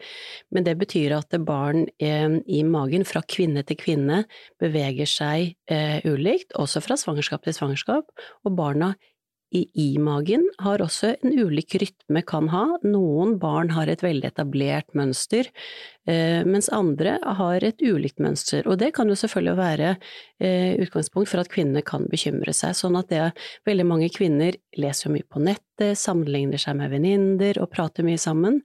men 0.50 0.66
det 0.66 0.76
betyr 0.80 1.16
at 1.18 1.38
barn 1.46 1.86
eh, 2.02 2.38
i 2.46 2.64
magen 2.66 3.06
fra 3.08 3.22
kvinne 3.22 3.64
til 3.68 3.78
kvinne 3.80 4.24
beveger 4.62 5.08
seg 5.08 5.54
eh, 5.70 6.00
ulikt, 6.08 6.56
også 6.58 6.82
fra 6.84 6.98
svangerskap 6.98 7.46
til 7.46 7.56
svangerskap, 7.56 8.10
og 8.42 8.56
barna 8.58 8.94
i 9.52 9.66
i-magen 9.78 10.46
har 10.64 10.82
også 10.84 11.12
en 11.14 11.34
ulik 11.36 11.76
rytme 11.80 12.22
kan 12.26 12.48
ha. 12.52 12.64
Noen 12.84 13.36
barn 13.42 13.72
har 13.76 13.90
et 13.92 14.04
veldig 14.04 14.30
etablert 14.32 14.90
mønster, 14.96 15.50
Eh, 16.02 16.42
mens 16.42 16.66
andre 16.74 17.14
har 17.22 17.62
et 17.62 17.78
ulikt 17.78 18.18
mønster. 18.18 18.66
Og 18.66 18.80
det 18.80 18.90
kan 18.96 19.06
jo 19.06 19.14
selvfølgelig 19.14 19.54
være 19.54 19.90
utgangspunkt 20.42 21.30
for 21.30 21.42
at 21.42 21.50
kvinnene 21.52 21.82
kan 21.86 22.06
bekymre 22.10 22.54
seg. 22.56 22.74
Sånn 22.76 22.96
at 22.98 23.10
det 23.12 23.30
veldig 23.68 23.86
mange 23.88 24.08
kvinner 24.12 24.56
leser 24.78 25.12
mye 25.12 25.26
på 25.28 25.42
nettet, 25.42 25.98
sammenligner 25.98 26.60
seg 26.60 26.76
med 26.78 26.92
venninner 26.92 27.58
og 27.62 27.70
prater 27.72 28.06
mye 28.06 28.20
sammen. 28.20 28.60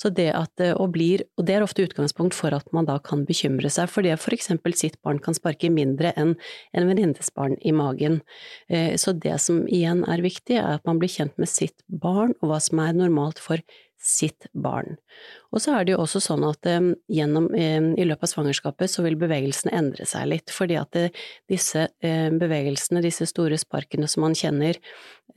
Så 0.00 0.12
det 0.14 0.28
at, 0.36 0.52
eh, 0.62 0.74
og, 0.74 0.92
blir, 0.94 1.24
og 1.38 1.46
det 1.48 1.56
er 1.56 1.66
ofte 1.66 1.84
utgangspunkt 1.86 2.36
for 2.36 2.54
at 2.56 2.68
man 2.76 2.88
da 2.88 2.98
kan 3.02 3.26
bekymre 3.28 3.70
seg, 3.72 3.90
fordi 3.92 4.14
for 4.20 4.36
eksempel 4.36 4.76
sitt 4.78 4.98
barn 5.04 5.20
kan 5.22 5.36
sparke 5.36 5.70
mindre 5.72 6.14
enn 6.16 6.36
en 6.76 6.88
venninnes 6.88 7.32
barn 7.36 7.56
i 7.66 7.72
magen. 7.74 8.20
Så 8.70 9.12
det 9.18 9.36
som 9.42 9.62
igjen 9.68 10.02
er 10.08 10.22
viktig, 10.22 10.56
er 10.60 10.78
at 10.78 10.86
man 10.88 11.00
blir 11.00 11.10
kjent 11.10 11.36
med 11.40 11.50
sitt 11.50 11.82
barn 11.88 12.34
og 12.40 12.50
hva 12.50 12.60
som 12.62 12.82
er 12.82 12.96
normalt 12.96 13.40
for 13.42 13.62
sitt 14.00 14.46
barn. 14.52 14.96
Og 15.52 15.60
så 15.60 15.74
er 15.76 15.84
det 15.84 15.92
jo 15.94 16.00
også 16.00 16.22
sånn 16.24 16.44
at 16.48 16.66
um, 16.72 16.92
gjennom, 17.12 17.50
um, 17.52 17.88
i 18.00 18.06
løpet 18.06 18.26
av 18.26 18.32
svangerskapet 18.32 18.92
så 18.92 19.04
vil 19.04 19.18
bevegelsene 19.20 19.74
endre 19.76 20.06
seg 20.08 20.28
litt, 20.30 20.52
fordi 20.54 20.78
at 20.80 20.92
det, 20.96 21.06
disse 21.52 21.86
um, 22.00 22.38
bevegelsene, 22.40 23.04
disse 23.04 23.28
store 23.28 23.58
sparkene 23.60 24.08
som 24.08 24.24
man 24.24 24.36
kjenner, 24.38 24.80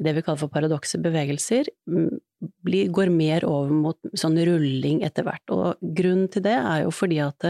det 0.05 0.15
vi 0.17 0.25
kaller 0.25 0.41
for 0.43 0.53
paradokse 0.53 1.00
bevegelser, 1.01 1.69
blir, 2.63 2.89
går 2.91 3.12
mer 3.13 3.45
over 3.48 3.72
mot 3.72 4.12
sånn 4.19 4.38
rulling 4.45 5.01
etter 5.05 5.25
hvert. 5.27 5.43
Og 5.53 5.93
grunnen 5.95 6.29
til 6.31 6.43
det 6.45 6.55
er 6.57 6.83
jo 6.83 6.93
fordi 6.93 7.19
at 7.24 7.48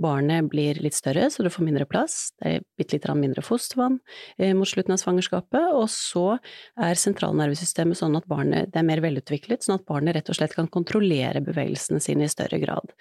barnet 0.00 0.48
blir 0.52 0.78
litt 0.82 0.96
større, 0.96 1.28
så 1.30 1.44
det 1.44 1.52
får 1.54 1.66
mindre 1.66 1.86
plass, 1.88 2.32
det 2.40 2.56
er 2.56 2.66
bitte 2.78 2.96
litt 2.96 3.08
mindre 3.18 3.44
fostervann 3.44 3.98
eh, 4.38 4.52
mot 4.56 4.68
slutten 4.68 4.94
av 4.94 5.00
svangerskapet, 5.02 5.72
og 5.76 5.88
så 5.92 6.38
er 6.80 6.98
sentralnervesystemet 6.98 7.98
sånn 7.98 8.16
at 8.18 8.28
barnet 8.30 8.76
er 8.76 8.86
mer 8.86 9.02
velutviklet, 9.04 9.64
sånn 9.64 9.78
at 9.78 9.86
barnet 9.88 10.16
rett 10.16 10.32
og 10.32 10.38
slett 10.38 10.56
kan 10.56 10.70
kontrollere 10.72 11.42
bevegelsene 11.44 12.00
sine 12.02 12.26
i 12.26 12.32
større 12.32 12.60
grad. 12.62 12.94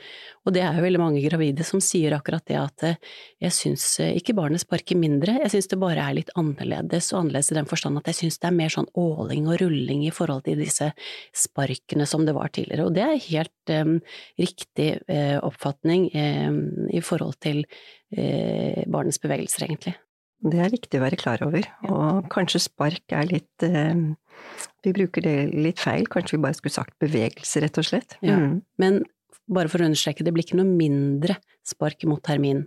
Og 0.45 0.55
det 0.55 0.65
er 0.65 0.77
jo 0.77 0.85
veldig 0.85 1.01
mange 1.01 1.23
gravide 1.25 1.65
som 1.67 1.81
sier 1.83 2.15
akkurat 2.17 2.45
det 2.49 2.59
at 2.59 2.87
eh, 2.87 2.99
jeg 3.47 3.57
syns 3.57 3.87
eh, 4.03 4.15
ikke 4.19 4.35
barnet 4.37 4.63
sparker 4.63 4.99
mindre, 4.99 5.39
jeg 5.45 5.55
syns 5.55 5.71
det 5.71 5.81
bare 5.81 6.05
er 6.05 6.19
litt 6.19 6.33
annerledes, 6.39 7.11
og 7.13 7.23
annerledes 7.23 7.53
i 7.53 7.59
den 7.59 7.69
forstand 7.69 8.01
at 8.01 8.11
jeg 8.11 8.21
syns 8.23 8.41
det 8.41 8.51
er 8.51 8.57
mer 8.57 8.73
sånn 8.73 8.90
åling 8.97 9.47
og 9.49 9.59
rulling 9.61 10.05
i 10.07 10.13
forhold 10.13 10.45
til 10.47 10.61
disse 10.61 10.91
sparkene 11.37 12.07
som 12.09 12.25
det 12.27 12.35
var 12.37 12.51
tidligere. 12.53 12.87
Og 12.87 12.95
det 12.95 13.03
er 13.05 13.25
helt 13.27 13.73
um, 13.75 13.97
riktig 14.39 14.89
uh, 15.05 15.39
oppfatning 15.45 16.07
um, 16.13 16.61
i 16.91 17.01
forhold 17.05 17.37
til 17.43 17.63
uh, 17.63 18.81
barnets 18.91 19.21
bevegelser, 19.21 19.67
egentlig. 19.67 19.95
Det 20.41 20.57
er 20.57 20.73
viktig 20.73 20.97
å 20.97 21.03
være 21.03 21.19
klar 21.21 21.41
over, 21.45 21.67
og 21.85 22.29
kanskje 22.33 22.63
spark 22.63 23.13
er 23.13 23.27
litt 23.29 23.61
Vi 23.61 24.93
bruker 24.97 25.21
det 25.21 25.35
litt 25.53 25.77
feil, 25.77 26.07
kanskje 26.09 26.39
vi 26.39 26.41
bare 26.47 26.57
skulle 26.57 26.73
sagt 26.73 26.95
bevegelse, 27.03 27.61
rett 27.61 27.77
og 27.77 27.85
slett. 27.85 28.15
Ja. 28.25 28.39
Mm. 28.41 28.55
Men 28.81 29.03
bare 29.45 29.69
for 29.69 29.83
å 29.83 29.85
understreke, 29.85 30.25
det 30.25 30.33
blir 30.33 30.47
ikke 30.47 30.57
noe 30.57 30.65
mindre 30.65 31.37
spark 31.61 32.07
mot 32.09 32.23
termin, 32.25 32.63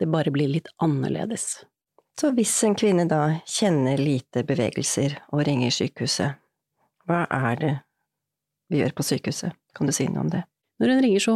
det 0.00 0.08
bare 0.08 0.32
blir 0.32 0.48
litt 0.48 0.72
annerledes. 0.80 1.66
Så 2.18 2.32
hvis 2.34 2.52
en 2.66 2.74
kvinne 2.74 3.04
da 3.06 3.22
kjenner 3.46 4.00
lite 4.00 4.42
bevegelser 4.46 5.20
og 5.30 5.44
ringer 5.46 5.70
sykehuset, 5.70 6.34
hva 7.06 7.20
er 7.30 7.60
det 7.60 7.74
vi 8.68 8.80
gjør 8.80 8.96
på 8.98 9.06
sykehuset? 9.06 9.54
Kan 9.76 9.86
du 9.86 9.94
si 9.94 10.08
noe 10.10 10.24
om 10.26 10.32
det? 10.32 10.42
Når 10.82 10.92
hun 10.92 11.02
ringer, 11.04 11.22
så 11.22 11.34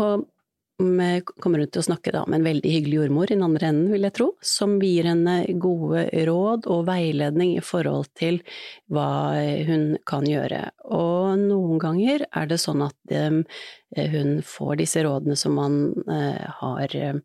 kommer 1.39 1.63
hun 1.63 1.71
til 1.71 1.83
å 1.83 1.87
snakke 1.87 2.11
da, 2.15 2.25
med 2.27 2.41
en 2.41 2.49
veldig 2.49 2.71
hyggelig 2.75 2.99
jordmor 2.99 3.31
i 3.31 3.37
den 3.37 3.47
andre 3.47 3.69
enden, 3.71 3.93
vil 3.95 4.09
jeg 4.09 4.17
tro, 4.17 4.29
som 4.43 4.75
gir 4.83 5.07
henne 5.07 5.37
gode 5.63 6.03
råd 6.27 6.67
og 6.73 6.87
veiledning 6.89 7.55
i 7.55 7.63
forhold 7.63 8.11
til 8.19 8.41
hva 8.91 9.39
hun 9.69 9.85
kan 10.09 10.27
gjøre. 10.27 10.65
Og 10.91 11.22
noen 11.39 11.81
ganger 11.83 12.27
er 12.29 12.51
det 12.51 12.61
sånn 12.63 12.85
at 12.85 13.15
um, 13.17 13.43
hun 13.97 14.39
får 14.47 14.79
disse 14.81 15.03
rådene 15.05 15.37
som 15.39 15.57
man 15.59 15.79
uh, 16.09 16.45
har 16.61 16.97
uh, 16.97 17.19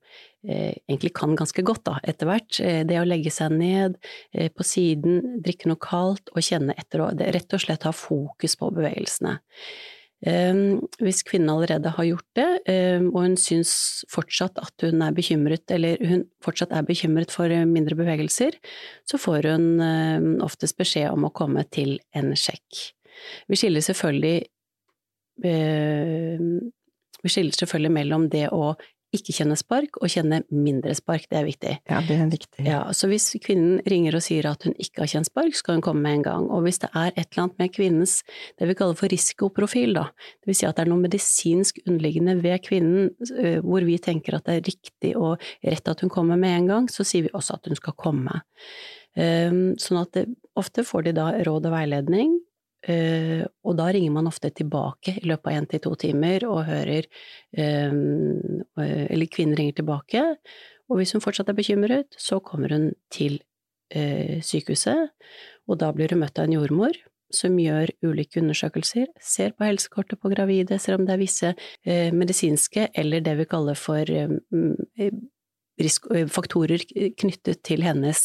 egentlig 0.47 1.13
kan 1.17 1.35
ganske 1.39 1.63
godt 1.65 1.91
etter 2.07 2.29
hvert. 2.29 2.59
Det 2.87 2.99
å 3.01 3.07
legge 3.07 3.33
seg 3.33 3.57
ned 3.57 3.97
på 4.31 4.63
siden, 4.63 5.41
drikke 5.43 5.67
noe 5.67 5.81
kaldt 5.81 6.31
og 6.31 6.45
kjenne 6.45 6.75
etter, 6.79 7.03
og 7.03 7.19
rett 7.19 7.55
og 7.57 7.63
slett 7.65 7.83
ha 7.83 7.91
fokus 7.91 8.55
på 8.55 8.69
bevegelsene. 8.77 9.33
Ehm, 10.25 10.79
hvis 10.97 11.21
kvinnen 11.27 11.51
allerede 11.53 11.91
har 11.93 12.05
gjort 12.07 12.29
det, 12.35 12.47
ehm, 12.73 13.11
og 13.13 13.21
hun 13.21 13.35
syns 13.37 14.03
fortsatt 14.09 14.57
at 14.57 14.73
hun 14.81 15.01
er 15.05 15.13
bekymret, 15.13 15.69
eller 15.69 16.01
hun 16.01 16.23
fortsatt 16.41 16.73
er 16.73 16.87
bekymret 16.87 17.33
for 17.33 17.51
eh, 17.53 17.65
mindre 17.69 17.95
bevegelser, 17.95 18.57
så 19.05 19.19
får 19.21 19.51
hun 19.51 19.67
ehm, 19.79 20.31
oftest 20.41 20.77
beskjed 20.77 21.11
om 21.13 21.27
å 21.27 21.33
komme 21.33 21.67
til 21.69 21.99
en 22.17 22.33
sjekk. 22.33 22.96
Vi 23.47 23.59
skiller 23.59 23.85
selvfølgelig 23.85 24.37
vi 25.37 27.29
skiller 27.29 27.53
selvfølgelig 27.53 27.93
mellom 27.93 28.23
det 28.33 28.47
å 28.49 28.71
ikke 29.15 29.31
kjenne 29.37 29.55
spark 29.55 29.99
og 30.01 30.11
kjenne 30.11 30.41
mindre 30.51 30.91
spark, 30.97 31.29
det 31.31 31.37
er 31.39 31.45
viktig. 31.47 31.73
Ja, 31.87 32.01
det 32.03 32.17
er 32.19 32.27
viktig. 32.31 32.63
Ja, 32.67 32.79
så 32.91 33.07
hvis 33.07 33.29
kvinnen 33.43 33.79
ringer 33.87 34.17
og 34.19 34.23
sier 34.25 34.49
at 34.49 34.65
hun 34.67 34.75
ikke 34.75 35.05
har 35.05 35.11
kjent 35.13 35.29
spark, 35.29 35.55
skal 35.55 35.77
hun 35.77 35.83
komme 35.85 36.03
med 36.03 36.17
en 36.17 36.25
gang. 36.25 36.47
Og 36.51 36.65
hvis 36.65 36.81
det 36.83 36.89
er 36.91 37.13
et 37.13 37.29
eller 37.29 37.45
annet 37.45 37.61
med 37.61 37.73
kvinnens, 37.75 38.17
det 38.59 38.67
vi 38.67 38.75
kaller 38.77 38.99
for 38.99 39.13
risikoprofil, 39.13 39.95
da, 39.95 40.09
det 40.41 40.51
vil 40.51 40.59
si 40.59 40.67
at 40.67 40.75
det 40.77 40.83
er 40.83 40.91
noe 40.91 41.05
medisinsk 41.05 41.79
underliggende 41.85 42.35
ved 42.43 42.59
kvinnen 42.67 43.63
hvor 43.63 43.87
vi 43.87 43.95
tenker 44.03 44.37
at 44.37 44.49
det 44.49 44.57
er 44.57 44.67
riktig 44.67 45.13
og 45.15 45.39
rett 45.63 45.93
at 45.93 46.03
hun 46.03 46.11
kommer 46.13 46.39
med 46.41 46.57
en 46.57 46.69
gang, 46.73 46.91
så 46.91 47.07
sier 47.07 47.29
vi 47.29 47.35
også 47.37 47.61
at 47.61 47.71
hun 47.71 47.79
skal 47.79 47.95
komme. 47.97 48.41
Sånn 49.15 50.03
at 50.03 50.11
det, 50.19 50.27
ofte 50.59 50.83
får 50.85 51.07
de 51.07 51.15
da 51.17 51.31
råd 51.47 51.71
og 51.71 51.73
veiledning, 51.73 52.35
Uh, 52.85 53.41
og 53.65 53.73
da 53.79 53.87
ringer 53.89 54.13
man 54.13 54.29
ofte 54.29 54.51
tilbake 54.53 55.15
i 55.17 55.25
løpet 55.25 55.49
av 55.49 55.55
én 55.57 55.65
til 55.67 55.81
to 55.81 55.95
timer 55.97 56.43
og 56.45 56.67
hører 56.67 57.07
um, 57.57 58.61
Eller 58.77 59.29
kvinnen 59.33 59.57
ringer 59.57 59.79
tilbake, 59.79 60.21
og 60.87 60.99
hvis 60.99 61.15
hun 61.15 61.23
fortsatt 61.23 61.49
er 61.49 61.57
bekymret, 61.57 62.13
så 62.21 62.37
kommer 62.39 62.75
hun 62.75 62.91
til 63.11 63.39
uh, 63.97 64.37
sykehuset, 64.45 65.09
og 65.67 65.79
da 65.81 65.89
blir 65.91 66.13
hun 66.13 66.21
møtt 66.21 66.37
av 66.37 66.45
en 66.45 66.53
jordmor 66.59 67.01
som 67.33 67.57
gjør 67.59 67.91
ulike 68.05 68.39
undersøkelser, 68.39 69.09
ser 69.19 69.57
på 69.57 69.65
helsekortet 69.67 70.21
på 70.21 70.31
gravide, 70.31 70.77
ser 70.79 70.95
om 70.95 71.09
det 71.09 71.17
er 71.17 71.23
visse 71.25 71.51
uh, 71.57 72.13
medisinske 72.13 72.91
eller 72.93 73.25
det 73.25 73.39
vi 73.41 73.49
kaller 73.49 73.79
for 73.79 74.05
faktorer 76.33 76.81
knyttet 77.19 77.65
til 77.65 77.83
hennes 77.85 78.21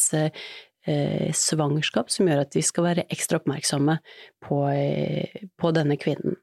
svangerskap 0.85 2.11
som 2.11 2.27
gjør 2.27 2.43
at 2.43 2.57
vi 2.59 2.63
skal 2.67 2.89
være 2.89 3.05
ekstra 3.13 3.39
oppmerksomme 3.39 3.99
på, 4.43 4.63
eh, 4.73 5.45
på 5.61 5.71
denne 5.77 5.99
kvinnen. 6.01 6.39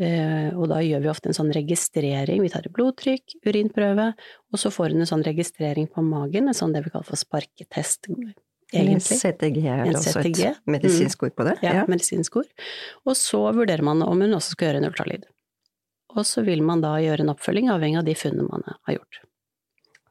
Eh, 0.00 0.48
og 0.56 0.70
da 0.70 0.78
gjør 0.80 1.02
vi 1.04 1.10
ofte 1.12 1.28
en 1.28 1.36
sånn 1.36 1.52
registrering, 1.52 2.40
vi 2.40 2.50
tar 2.52 2.64
et 2.64 2.72
blodtrykk, 2.72 3.36
urinprøve, 3.44 4.06
og 4.50 4.60
så 4.60 4.72
får 4.72 4.94
hun 4.94 5.04
en 5.04 5.10
sånn 5.10 5.24
registrering 5.26 5.90
på 5.92 6.04
magen, 6.04 6.48
en 6.48 6.56
sånn 6.56 6.72
det 6.72 6.86
vi 6.86 6.92
kaller 6.94 7.08
for 7.08 7.20
sparketest. 7.20 8.08
Egentlig. 8.70 9.18
CTG 9.18 9.60
er 9.66 9.82
en 9.84 9.98
også 9.98 10.14
CTG. 10.14 10.44
et 10.46 10.70
medisinsk 10.70 11.24
ord 11.26 11.34
på 11.36 11.44
det? 11.48 11.56
Ja, 11.66 11.74
ja. 11.80 11.84
medisinsk 11.90 12.38
ord. 12.40 12.50
Og 13.04 13.18
så 13.18 13.42
vurderer 13.52 13.82
man 13.84 14.02
om 14.06 14.22
hun 14.22 14.36
også 14.38 14.54
skal 14.54 14.70
gjøre 14.70 14.80
en 14.80 14.88
ultralyd. 14.88 15.26
Og 16.16 16.24
så 16.26 16.42
vil 16.46 16.62
man 16.66 16.82
da 16.82 16.94
gjøre 17.02 17.26
en 17.26 17.34
oppfølging 17.34 17.70
avhengig 17.70 18.00
av 18.00 18.06
de 18.06 18.14
funnene 18.18 18.46
man 18.48 18.64
har 18.70 18.96
gjort. 18.96 19.20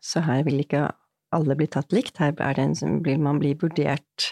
Så 0.04 0.22
her 0.28 0.44
vil 0.48 0.62
ikke 0.62 0.89
alle 1.36 1.55
blir 1.57 1.69
tatt 1.71 1.93
likt. 1.95 2.19
Her 2.21 2.59
en, 2.62 2.75
blir 3.03 3.19
man 3.21 3.39
blir 3.41 3.57
vurdert 3.62 4.31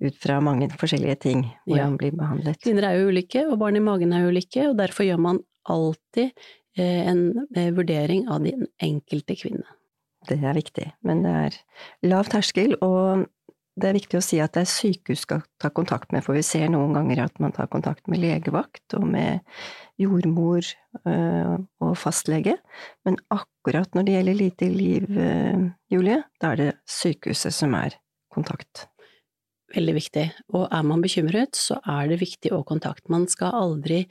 ut 0.00 0.18
fra 0.20 0.40
mange 0.44 0.68
forskjellige 0.76 1.18
ting, 1.24 1.44
hvordan 1.64 1.78
ja. 1.80 1.88
man 1.88 2.00
blir 2.00 2.16
behandlet. 2.16 2.60
Kvinner 2.64 2.88
er 2.88 3.00
jo 3.00 3.12
ulike, 3.12 3.46
og 3.48 3.58
barn 3.62 3.78
i 3.78 3.84
magen 3.84 4.12
er 4.12 4.28
ulike, 4.28 4.68
og 4.70 4.76
derfor 4.80 5.08
gjør 5.08 5.22
man 5.28 5.40
alltid 5.72 6.32
eh, 6.76 7.06
en 7.08 7.22
eh, 7.56 7.72
vurdering 7.74 8.26
av 8.32 8.44
den 8.44 8.68
enkelte 8.82 9.38
kvinne. 9.38 9.66
Det 10.26 10.40
er 10.42 10.58
viktig, 10.58 10.90
men 11.06 11.22
det 11.22 11.32
er 11.46 11.56
lav 12.10 12.28
terskel, 12.32 12.74
og 12.82 13.28
det 13.76 13.90
er 13.90 13.96
viktig 13.98 14.18
å 14.18 14.24
si 14.24 14.38
at 14.40 14.54
det 14.56 14.64
er 14.64 14.70
sykehus 14.72 15.26
skal 15.26 15.42
ta 15.60 15.68
kontakt 15.74 16.12
med, 16.14 16.24
for 16.24 16.36
vi 16.36 16.44
ser 16.46 16.70
noen 16.72 16.94
ganger 16.96 17.26
at 17.26 17.36
man 17.42 17.52
tar 17.56 17.68
kontakt 17.72 18.08
med 18.08 18.22
legevakt 18.22 18.96
og 18.96 19.04
med 19.12 19.44
jordmor 20.00 20.64
øh, 21.04 21.54
og 21.84 21.92
fastlege, 22.00 22.56
men 23.04 23.20
akkurat 23.32 23.92
når 23.96 24.08
det 24.08 24.16
gjelder 24.16 24.40
lite 24.40 24.70
liv, 24.72 25.06
øh, 25.12 25.68
Julie, 25.92 26.22
da 26.40 26.52
er 26.54 26.62
det 26.62 26.70
sykehuset 26.88 27.56
som 27.56 27.76
er 27.76 27.98
kontakt. 28.32 28.86
Veldig 29.76 29.94
viktig. 29.96 30.24
Og 30.56 30.66
er 30.72 30.84
man 30.86 31.02
bekymret, 31.04 31.56
så 31.58 31.78
er 31.84 32.10
det 32.10 32.20
viktig 32.22 32.52
å 32.54 32.62
kontakte. 32.66 33.10
Man 33.12 33.26
skal 33.30 33.54
aldri 33.56 34.02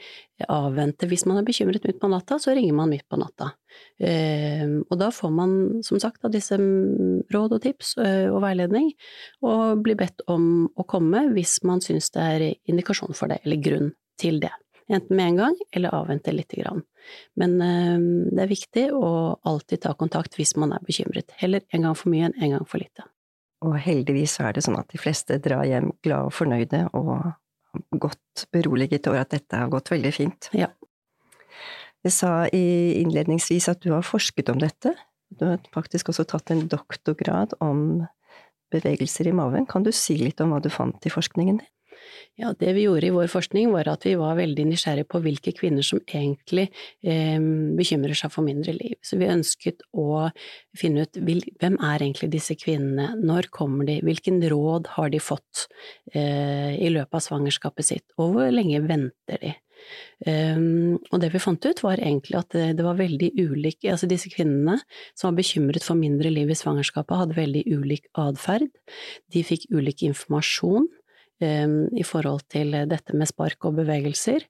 avvente. 0.52 1.08
Hvis 1.10 1.26
man 1.30 1.40
er 1.40 1.48
bekymret 1.48 1.86
midt 1.88 2.02
på 2.02 2.10
natta, 2.12 2.38
så 2.42 2.56
ringer 2.56 2.76
man 2.78 2.92
midt 2.92 3.08
på 3.12 3.20
natta. 3.20 3.52
Eh, 4.00 4.66
og 4.86 5.00
da 5.00 5.12
får 5.14 5.34
man, 5.36 5.56
som 5.86 6.02
sagt, 6.02 6.24
av 6.26 6.34
disse 6.36 6.58
råd 6.58 7.58
og 7.58 7.64
tips 7.64 7.96
eh, 8.04 8.28
og 8.32 8.42
veiledning, 8.46 8.92
og 9.46 9.82
blir 9.86 10.00
bedt 10.00 10.26
om 10.32 10.68
å 10.76 10.88
komme 10.88 11.28
hvis 11.36 11.60
man 11.68 11.84
syns 11.84 12.12
det 12.16 12.28
er 12.36 12.46
indikasjon 12.72 13.16
for 13.18 13.32
det, 13.32 13.42
eller 13.46 13.64
grunn 13.64 13.92
til 14.22 14.40
det. 14.44 14.54
Enten 14.86 15.18
med 15.18 15.32
en 15.32 15.40
gang, 15.40 15.56
eller 15.74 15.96
avvente 15.98 16.34
lite 16.36 16.60
grann. 16.62 16.84
Men 17.40 17.58
eh, 17.64 17.98
det 18.36 18.46
er 18.46 18.54
viktig 18.54 18.86
å 18.94 19.10
alltid 19.48 19.86
ta 19.88 19.96
kontakt 19.98 20.38
hvis 20.40 20.56
man 20.62 20.76
er 20.76 20.86
bekymret. 20.86 21.34
Heller 21.42 21.66
en 21.74 21.90
gang 21.90 21.98
for 21.98 22.14
mye 22.14 22.30
enn 22.30 22.40
en 22.40 22.58
gang 22.58 22.70
for 22.70 22.84
lite. 22.84 23.08
Og 23.66 23.78
heldigvis 23.82 24.38
er 24.44 24.56
det 24.56 24.66
sånn 24.66 24.78
at 24.80 24.92
de 24.94 25.02
fleste 25.02 25.40
drar 25.42 25.66
hjem 25.68 25.92
glade 26.06 26.30
og 26.30 26.36
fornøyde 26.36 26.86
og 26.94 27.34
godt 28.00 28.46
beroliget 28.56 29.08
over 29.10 29.24
at 29.24 29.34
dette 29.34 29.58
har 29.60 29.72
gått 29.74 29.92
veldig 29.92 30.12
fint. 30.16 30.50
Ja. 30.56 30.70
Jeg 32.06 32.14
sa 32.14 32.32
innledningsvis 32.54 33.68
at 33.72 33.82
du 33.84 33.92
har 33.96 34.06
forsket 34.06 34.52
om 34.54 34.62
dette. 34.62 34.94
Du 35.34 35.48
har 35.50 35.64
faktisk 35.74 36.12
også 36.14 36.28
tatt 36.30 36.54
en 36.54 36.68
doktorgrad 36.72 37.58
om 37.66 38.06
bevegelser 38.74 39.30
i 39.30 39.34
maven. 39.36 39.66
Kan 39.70 39.86
du 39.86 39.92
si 39.96 40.18
litt 40.20 40.42
om 40.44 40.54
hva 40.54 40.62
du 40.62 40.70
fant 40.74 41.08
i 41.08 41.14
forskningen 41.14 41.60
din? 41.64 41.72
Ja, 42.40 42.52
det 42.60 42.74
vi 42.76 42.86
gjorde 42.86 43.08
i 43.08 43.14
vår 43.16 43.30
forskning 43.32 43.72
var 43.72 43.88
at 43.92 44.06
vi 44.08 44.16
var 44.20 44.38
veldig 44.40 44.66
nysgjerrige 44.70 45.08
på 45.12 45.22
hvilke 45.24 45.54
kvinner 45.56 45.86
som 45.86 46.02
egentlig 46.04 46.68
eh, 47.06 47.40
bekymrer 47.78 48.18
seg 48.18 48.34
for 48.34 48.46
mindre 48.48 48.76
liv. 48.76 48.98
Så 49.06 49.20
vi 49.22 49.30
ønsket 49.32 49.86
å 49.96 50.28
finne 50.78 51.06
ut 51.06 51.20
hvem 51.20 51.78
er 51.80 52.02
egentlig 52.02 52.32
disse 52.36 52.58
kvinnene, 52.60 53.14
når 53.22 53.52
kommer 53.56 53.88
de, 53.88 54.02
hvilken 54.06 54.42
råd 54.52 54.92
har 54.98 55.14
de 55.14 55.22
fått 55.24 55.68
eh, 56.14 56.76
i 56.76 56.92
løpet 56.92 57.22
av 57.22 57.24
svangerskapet 57.24 57.92
sitt, 57.94 58.08
og 58.20 58.36
hvor 58.36 58.52
lenge 58.52 58.84
venter 58.84 59.42
de. 59.42 59.56
Um, 60.26 60.96
og 61.12 61.20
det 61.22 61.30
vi 61.34 61.42
fant 61.44 61.66
ut 61.68 61.82
var 61.84 62.00
egentlig 62.00 62.38
at 62.40 62.54
det, 62.56 62.68
det 62.80 62.86
var 62.86 62.98
veldig 62.98 63.32
ulike, 63.38 63.92
altså 63.92 64.08
disse 64.10 64.32
kvinnene 64.32 64.78
som 65.14 65.30
var 65.30 65.40
bekymret 65.42 65.86
for 65.86 66.00
mindre 66.00 66.32
liv 66.34 66.50
i 66.50 66.58
svangerskapet, 66.58 67.20
hadde 67.20 67.38
veldig 67.38 67.66
ulik 67.76 68.08
atferd. 68.20 68.70
De 69.34 69.44
fikk 69.46 69.68
ulik 69.76 70.06
informasjon 70.08 70.88
i 71.44 72.04
forhold 72.08 72.46
til 72.48 72.72
dette 72.88 73.16
med 73.18 73.28
spark 73.28 73.66
og 73.68 73.76
bevegelser, 73.82 74.46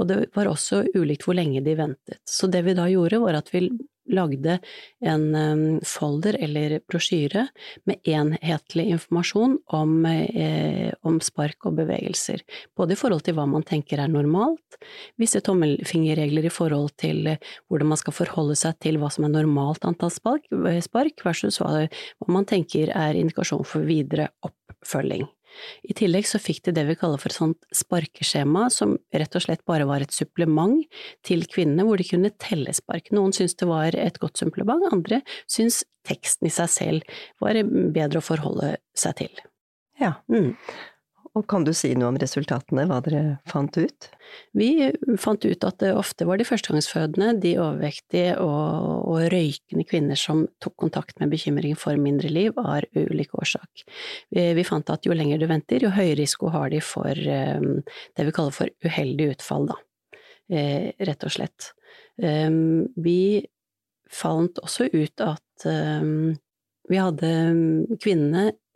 og 0.00 0.08
det 0.08 0.20
var 0.32 0.48
også 0.48 0.86
ulikt 0.96 1.26
hvor 1.26 1.36
lenge 1.36 1.60
de 1.60 1.74
ventet. 1.76 2.16
Så 2.24 2.48
det 2.48 2.62
vi 2.64 2.72
da 2.78 2.86
gjorde, 2.88 3.20
var 3.20 3.36
at 3.42 3.52
vi 3.52 3.66
lagde 4.10 4.58
en 5.06 5.80
folder 5.86 6.36
eller 6.40 6.78
brosjyre 6.88 7.46
med 7.88 8.08
enhetlig 8.08 8.88
informasjon 8.94 9.56
om, 9.76 10.06
eh, 10.06 10.92
om, 11.06 11.20
spark 11.20 11.66
og 11.68 11.76
bevegelser, 11.80 12.42
både 12.76 12.94
i 12.94 12.98
forhold 12.98 13.24
til 13.26 13.36
hva 13.36 13.46
man 13.50 13.64
tenker 13.66 14.00
er 14.00 14.10
normalt, 14.10 14.78
visse 15.20 15.42
tommelfingerregler 15.44 16.48
i 16.48 16.54
forhold 16.54 16.94
til 17.00 17.34
hvordan 17.68 17.92
man 17.92 18.00
skal 18.00 18.16
forholde 18.16 18.56
seg 18.58 18.78
til 18.80 19.00
hva 19.00 19.10
som 19.12 19.26
er 19.28 19.36
normalt 19.36 19.84
antall 19.88 20.12
spark, 20.14 20.48
spark 20.84 21.24
versus 21.26 21.60
hva 21.60 21.86
man 22.28 22.48
tenker 22.48 22.92
er 22.94 23.18
indikasjon 23.18 23.66
for 23.68 23.86
videre 23.86 24.30
oppfølging. 24.46 25.28
I 25.86 25.96
tillegg 25.96 26.28
så 26.28 26.40
fikk 26.42 26.64
de 26.68 26.74
det 26.76 26.86
vi 26.88 26.96
kaller 26.98 27.20
for 27.20 27.32
et 27.32 27.38
sånt 27.38 27.68
sparkeskjema, 27.74 28.68
som 28.72 28.96
rett 29.14 29.36
og 29.36 29.44
slett 29.44 29.64
bare 29.68 29.88
var 29.88 30.04
et 30.04 30.14
supplement 30.14 30.80
til 31.26 31.46
kvinnene, 31.50 31.86
hvor 31.86 32.00
de 32.00 32.08
kunne 32.08 32.32
telle 32.42 32.74
spark. 32.76 33.12
Noen 33.16 33.34
syntes 33.36 33.58
det 33.60 33.70
var 33.70 33.96
et 33.98 34.20
godt 34.22 34.40
supplement, 34.40 34.88
andre 34.92 35.22
syntes 35.46 35.82
teksten 36.08 36.48
i 36.48 36.54
seg 36.54 36.72
selv 36.72 37.20
var 37.42 37.58
bedre 37.64 38.20
å 38.20 38.24
forholde 38.24 38.74
seg 38.96 39.18
til. 39.20 39.42
Ja. 40.00 40.14
Mm. 40.32 40.54
Og 41.38 41.44
kan 41.46 41.62
du 41.62 41.70
si 41.76 41.92
noe 41.94 42.08
om 42.10 42.16
resultatene, 42.18 42.88
hva 42.90 42.96
dere 43.06 43.36
fant 43.46 43.76
ut? 43.78 44.06
Vi 44.58 44.88
fant 45.20 45.44
ut 45.44 45.66
at 45.66 45.76
det 45.78 45.92
ofte 45.94 46.26
var 46.26 46.40
de 46.40 46.46
førstegangsfødende, 46.48 47.36
de 47.44 47.52
overvektige 47.62 48.32
og, 48.42 49.04
og 49.12 49.28
røykende 49.30 49.86
kvinner 49.86 50.18
som 50.18 50.42
tok 50.62 50.74
kontakt 50.82 51.22
med 51.22 51.30
bekymring 51.30 51.76
for 51.78 51.94
mindre 52.02 52.32
liv 52.34 52.58
av 52.58 52.82
ulik 52.98 53.36
årsak. 53.38 53.84
Vi, 54.34 54.48
vi, 54.58 54.64
fant 54.66 54.90
at 54.90 55.06
jo 55.06 55.14
lenger 55.14 55.38
du 55.38 55.46
venter, 55.50 55.86
jo 55.86 55.92
høyere 55.94 56.18
risiko 56.18 56.50
har 56.50 56.72
de 56.74 56.82
for 56.82 57.14
um, 57.14 57.78
det 58.18 58.26
vi 58.26 58.34
kaller 58.34 58.56
for 58.56 58.90
uheldig 58.90 59.30
utfall, 59.36 59.70
da. 59.70 59.78
Eh, 60.50 60.90
rett 61.06 61.28
og 61.28 61.30
slett. 61.30 61.70
Um, 62.18 62.88
vi 62.98 63.46
fant 64.10 64.58
også 64.58 64.88
ut 64.90 65.22
at 65.22 65.68
um, 65.70 66.34
vi 66.90 66.98
hadde 66.98 67.30
kvinnene 68.02 68.48
Eh, 68.50 68.69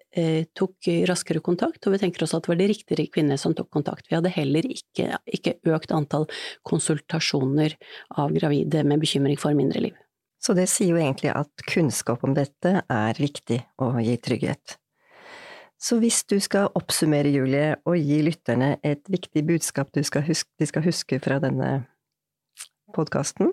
tok 0.54 0.88
raskere 1.08 1.42
kontakt, 1.44 1.82
og 1.86 1.94
vi 1.94 2.00
tenker 2.02 2.24
også 2.24 2.38
at 2.38 2.46
det 2.46 2.52
var 2.52 2.60
de 2.60 2.68
riktige 2.70 3.08
kvinnene 3.10 3.38
som 3.40 3.54
tok 3.56 3.70
kontakt. 3.74 4.06
Vi 4.10 4.14
hadde 4.16 4.32
heller 4.34 4.66
ikke, 4.70 5.18
ikke 5.26 5.56
økt 5.74 5.94
antall 5.96 6.28
konsultasjoner 6.68 7.74
av 8.22 8.34
gravide 8.36 8.84
med 8.86 9.02
bekymring 9.02 9.40
for 9.40 9.56
mindre 9.58 9.82
liv. 9.88 9.98
Så 10.44 10.52
det 10.56 10.68
sier 10.68 10.92
jo 10.92 11.00
egentlig 11.00 11.32
at 11.32 11.66
kunnskap 11.70 12.24
om 12.26 12.34
dette 12.36 12.82
er 12.84 13.20
viktig 13.20 13.62
å 13.80 13.94
gi 14.04 14.16
trygghet. 14.20 14.76
Så 15.80 15.98
hvis 16.00 16.22
du 16.30 16.38
skal 16.40 16.70
oppsummere, 16.78 17.32
Julie, 17.32 17.74
og 17.84 17.96
gi 17.98 18.20
lytterne 18.24 18.74
et 18.84 19.02
viktig 19.10 19.42
budskap 19.48 19.90
skal 20.04 20.24
huske, 20.28 20.50
de 20.60 20.68
skal 20.68 20.84
huske 20.86 21.18
fra 21.20 21.40
denne 21.42 21.70
podkasten, 22.94 23.52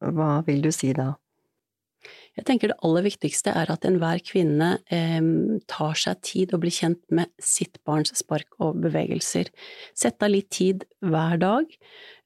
hva 0.00 0.38
vil 0.46 0.62
du 0.64 0.70
si 0.72 0.92
da? 0.96 1.14
Jeg 2.38 2.46
tenker 2.46 2.70
det 2.70 2.78
aller 2.86 3.02
viktigste 3.02 3.52
er 3.58 3.70
at 3.72 3.86
enhver 3.88 4.20
kvinne 4.22 4.70
eh, 4.94 5.22
tar 5.70 5.98
seg 5.98 6.20
tid 6.22 6.54
og 6.54 6.62
blir 6.62 6.74
kjent 6.74 7.00
med 7.14 7.32
sitt 7.42 7.80
barns 7.88 8.14
spark 8.18 8.60
og 8.62 8.78
bevegelser. 8.84 9.50
Sett 9.98 10.22
av 10.22 10.30
litt 10.30 10.50
tid 10.54 10.86
hver 11.02 11.40
dag, 11.42 11.72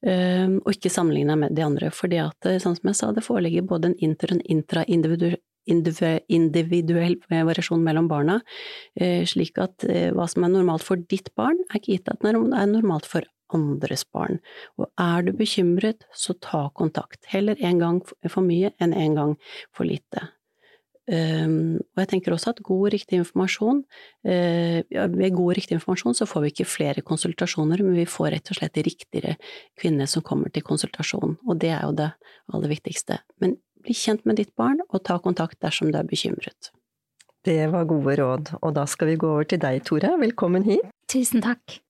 eh, 0.05 0.53
og 0.59 0.69
ikke 0.75 0.93
sammenligne 0.93 1.37
med 1.45 1.57
de 1.57 1.65
andre. 1.65 1.89
For 1.93 2.11
det 2.11 2.21
at, 2.27 2.49
eh, 2.49 2.61
sånn 2.61 2.77
som 2.77 2.91
jeg 2.91 2.99
sa, 2.99 3.11
det 3.11 3.25
foreligger 3.25 3.65
både 3.65 3.91
en 3.91 3.97
inter- 4.05 4.35
og 4.37 4.45
intraindividuell 4.45 5.41
individuell 5.65 7.15
variasjon 7.29 7.83
mellom 7.83 8.09
barna, 8.11 8.41
eh, 8.99 9.23
slik 9.23 9.57
at 9.63 9.85
eh, 9.87 10.11
hva 10.11 10.27
som 10.27 10.43
er 10.43 10.51
normalt 10.51 10.83
for 10.83 10.97
ditt 10.97 11.29
barn, 11.39 11.55
er 11.69 11.79
ikke 11.79 11.93
gitt 11.93 12.11
at 12.11 12.19
det 12.19 12.33
er 12.35 12.67
normalt 12.67 13.07
for 13.07 13.23
andres 13.55 14.05
barn. 14.05 14.39
Og 14.79 14.89
er 14.99 15.25
du 15.27 15.33
bekymret, 15.37 16.07
så 16.13 16.35
ta 16.41 16.67
kontakt. 16.75 17.23
Heller 17.31 17.59
en 17.59 17.81
gang 17.81 17.99
for 18.05 18.45
mye 18.45 18.73
enn 18.81 18.95
en 18.97 19.19
gang 19.19 19.35
for 19.75 19.87
lite. 19.87 20.29
Um, 21.03 21.81
og 21.83 21.99
jeg 21.99 22.09
tenker 22.13 22.31
også 22.31 22.53
at 22.53 22.61
god 22.63 22.85
og 22.85 22.93
riktig 22.93 23.17
informasjon 23.19 23.81
uh, 23.83 24.77
Ved 24.87 25.33
god 25.35 25.49
og 25.49 25.57
riktig 25.57 25.75
informasjon 25.75 26.15
så 26.15 26.23
får 26.23 26.45
vi 26.45 26.51
ikke 26.53 26.67
flere 26.69 27.03
konsultasjoner, 27.03 27.83
men 27.83 27.97
vi 27.97 28.05
får 28.07 28.29
rett 28.31 28.51
og 28.53 28.55
slett 28.55 28.79
riktigere 28.87 29.33
kvinner 29.81 30.07
som 30.07 30.23
kommer 30.23 30.53
til 30.53 30.63
konsultasjon, 30.63 31.35
og 31.43 31.59
det 31.59 31.73
er 31.75 31.83
jo 31.83 31.91
det 31.97 32.07
aller 32.55 32.71
viktigste. 32.71 33.19
Men 33.43 33.57
bli 33.83 33.97
kjent 33.99 34.23
med 34.23 34.39
ditt 34.39 34.55
barn, 34.55 34.79
og 34.87 35.03
ta 35.03 35.19
kontakt 35.19 35.59
dersom 35.59 35.91
du 35.91 35.99
er 35.99 36.07
bekymret. 36.07 36.71
Det 37.43 37.59
var 37.73 37.83
gode 37.89 38.15
råd, 38.21 38.53
og 38.61 38.71
da 38.77 38.87
skal 38.87 39.11
vi 39.11 39.19
gå 39.19 39.27
over 39.27 39.43
til 39.43 39.59
deg, 39.59 39.83
Tore. 39.83 40.15
Velkommen 40.23 40.63
hit. 40.63 40.87
Tusen 41.11 41.43
takk. 41.43 41.81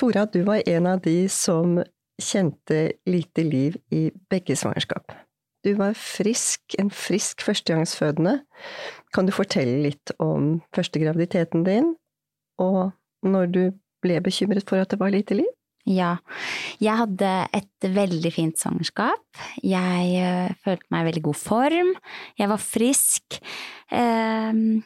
Tora, 0.00 0.26
du 0.26 0.42
var 0.46 0.62
en 0.66 0.86
av 0.86 1.02
de 1.04 1.28
som 1.28 1.80
kjente 2.22 2.92
lite 3.08 3.44
liv 3.44 3.76
i 3.90 4.10
begge 4.30 4.56
svangerskap. 4.56 5.12
Du 5.62 5.74
var 5.78 5.94
frisk, 5.94 6.74
en 6.78 6.90
frisk 6.90 7.44
førstegangsfødende. 7.46 8.40
Kan 9.14 9.28
du 9.28 9.34
fortelle 9.34 9.78
litt 9.84 10.12
om 10.22 10.56
første 10.74 11.02
graviditeten 11.02 11.62
din, 11.66 11.92
og 12.58 12.90
når 13.22 13.50
du 13.54 13.62
ble 14.02 14.18
bekymret 14.24 14.66
for 14.66 14.82
at 14.82 14.90
det 14.90 14.98
var 14.98 15.14
lite 15.14 15.38
liv? 15.38 15.50
Ja, 15.86 16.16
jeg 16.78 16.94
hadde 16.94 17.30
et 17.58 17.86
veldig 17.90 18.30
fint 18.30 18.58
svangerskap. 18.58 19.22
Jeg 19.66 20.12
uh, 20.22 20.52
følte 20.62 20.86
meg 20.94 21.02
i 21.02 21.08
veldig 21.08 21.22
god 21.26 21.38
form. 21.40 21.90
Jeg 22.38 22.50
var 22.52 22.62
frisk. 22.62 23.38
Uh, 23.90 24.78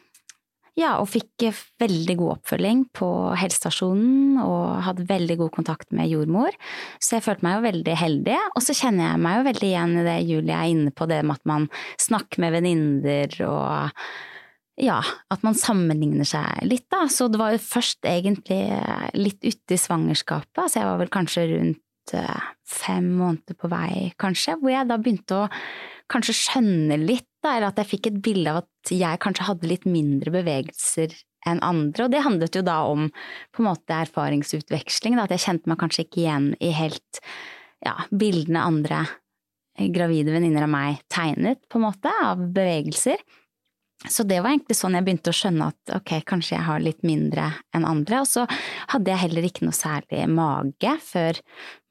ja, 0.77 0.93
og 1.01 1.09
fikk 1.09 1.47
veldig 1.81 2.15
god 2.19 2.33
oppfølging 2.35 2.83
på 2.95 3.07
helsestasjonen 3.39 4.37
og 4.43 4.83
hadde 4.85 5.07
veldig 5.09 5.39
god 5.39 5.51
kontakt 5.55 5.89
med 5.95 6.11
jordmor. 6.11 6.53
Så 7.01 7.17
jeg 7.17 7.25
følte 7.25 7.47
meg 7.47 7.57
jo 7.57 7.65
veldig 7.65 7.95
heldig. 7.97 8.37
Og 8.53 8.61
så 8.61 8.75
kjenner 8.77 9.09
jeg 9.09 9.23
meg 9.25 9.39
jo 9.39 9.47
veldig 9.49 9.69
igjen 9.71 9.95
i 9.97 10.05
det 10.05 10.17
Julie 10.29 10.57
er 10.57 10.73
inne 10.75 10.93
på, 10.93 11.09
det 11.09 11.23
med 11.25 11.39
at 11.39 11.49
man 11.49 11.67
snakker 12.01 12.43
med 12.45 12.53
venninner 12.59 13.39
og 13.47 14.03
ja, 14.77 14.99
at 15.33 15.41
man 15.41 15.57
sammenligner 15.57 16.27
seg 16.29 16.61
litt, 16.69 16.85
da. 16.93 17.07
Så 17.09 17.25
det 17.33 17.41
var 17.41 17.55
jo 17.55 17.63
først 17.63 18.05
egentlig 18.05 18.61
litt 19.17 19.41
ute 19.41 19.73
i 19.73 19.81
svangerskapet, 19.81 20.61
altså 20.61 20.83
jeg 20.83 20.89
var 20.91 21.01
vel 21.01 21.13
kanskje 21.13 21.47
rundt 21.55 22.13
eh, 22.13 22.43
fem 22.69 23.07
måneder 23.17 23.57
på 23.57 23.71
vei, 23.73 24.11
kanskje, 24.21 24.59
hvor 24.61 24.75
jeg 24.75 24.89
da 24.91 24.99
begynte 25.01 25.41
å 25.41 25.49
kanskje 26.13 26.37
skjønne 26.37 26.99
litt 27.01 27.25
da, 27.47 27.55
eller 27.55 27.71
at 27.71 27.81
jeg 27.81 27.91
fikk 27.95 28.11
et 28.11 28.21
bilde 28.23 28.51
av 28.51 28.61
at 28.65 28.91
jeg 28.93 29.23
kanskje 29.23 29.47
hadde 29.47 29.71
litt 29.71 29.87
mindre 29.89 30.33
bevegelser 30.35 31.15
enn 31.47 31.61
andre. 31.65 32.05
Og 32.05 32.13
det 32.13 32.23
handlet 32.25 32.57
jo 32.59 32.65
da 32.65 32.81
om 32.89 33.07
på 33.55 33.63
en 33.63 33.69
måte 33.69 34.01
erfaringsutveksling, 34.05 35.17
da, 35.17 35.27
at 35.27 35.35
jeg 35.35 35.45
kjente 35.45 35.71
meg 35.71 35.79
kanskje 35.81 36.05
ikke 36.05 36.23
igjen 36.25 36.51
i 36.63 36.73
helt 36.75 37.21
ja, 37.85 37.95
bildene 38.11 38.65
andre 38.67 39.05
gravide 39.93 40.33
venninner 40.33 40.65
av 40.65 40.71
meg 40.73 41.03
tegnet, 41.13 41.61
på 41.69 41.77
en 41.77 41.85
måte, 41.85 42.13
av 42.23 42.41
bevegelser. 42.41 43.21
så 44.09 44.23
det 44.29 44.39
var 44.41 44.53
egentlig 44.53 44.77
sånn 44.77 44.97
jeg 44.97 45.05
begynte 45.05 45.31
å 45.33 45.37
skjønne 45.37 45.67
at 45.71 45.93
ok, 45.97 46.11
kanskje 46.25 46.55
jeg 46.55 46.65
har 46.67 46.81
litt 46.81 47.05
mindre 47.05 47.51
enn 47.75 47.85
andre. 47.85 48.23
Og 48.23 48.29
så 48.29 48.47
hadde 48.93 49.13
jeg 49.13 49.23
heller 49.25 49.47
ikke 49.47 49.65
noe 49.65 49.77
særlig 49.77 50.25
mage 50.29 50.97
før 51.05 51.39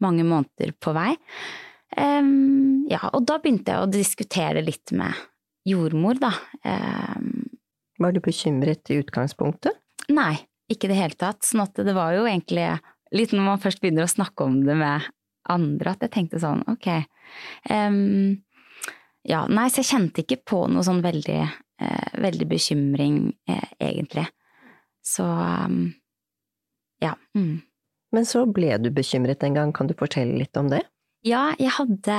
mange 0.02 0.26
måneder 0.26 0.74
på 0.82 0.94
vei. 0.96 1.12
Um, 1.96 2.84
ja, 2.90 3.00
og 3.14 3.24
da 3.26 3.38
begynte 3.40 3.72
jeg 3.72 3.86
å 3.86 3.90
diskutere 3.90 4.62
litt 4.64 4.92
med 4.94 5.14
jordmor, 5.66 6.18
da. 6.22 6.32
Um, 6.62 7.46
var 7.98 8.14
du 8.14 8.20
bekymret 8.24 8.90
i 8.92 9.00
utgangspunktet? 9.00 9.76
Nei, 10.12 10.36
ikke 10.70 10.86
i 10.86 10.92
det 10.92 11.00
hele 11.00 11.18
tatt. 11.18 11.42
Sånn 11.46 11.64
at 11.64 11.78
det 11.78 11.94
var 11.96 12.14
jo 12.16 12.26
egentlig 12.28 12.68
litt 13.14 13.34
når 13.34 13.46
man 13.46 13.62
først 13.62 13.82
begynner 13.82 14.06
å 14.06 14.12
snakke 14.12 14.46
om 14.46 14.60
det 14.66 14.76
med 14.78 15.06
andre, 15.50 15.92
at 15.94 16.02
jeg 16.04 16.14
tenkte 16.14 16.42
sånn 16.42 16.64
ok. 16.70 16.90
Um, 17.70 18.42
ja, 19.26 19.44
nei, 19.50 19.68
så 19.70 19.82
jeg 19.82 19.90
kjente 19.90 20.22
ikke 20.22 20.42
på 20.46 20.64
noe 20.70 20.84
sånn 20.86 21.02
veldig, 21.02 21.38
eh, 21.82 22.10
veldig 22.22 22.46
bekymring, 22.50 23.20
eh, 23.50 23.70
egentlig. 23.82 24.26
Så 25.02 25.26
um, 25.26 25.88
ja. 27.02 27.14
Mm. 27.34 27.62
Men 28.14 28.28
så 28.28 28.44
ble 28.46 28.76
du 28.78 28.92
bekymret 28.94 29.42
en 29.42 29.56
gang, 29.58 29.72
kan 29.74 29.90
du 29.90 29.96
fortelle 29.98 30.38
litt 30.38 30.56
om 30.58 30.70
det? 30.70 30.84
Ja, 31.26 31.50
jeg 31.58 31.72
hadde, 31.74 32.16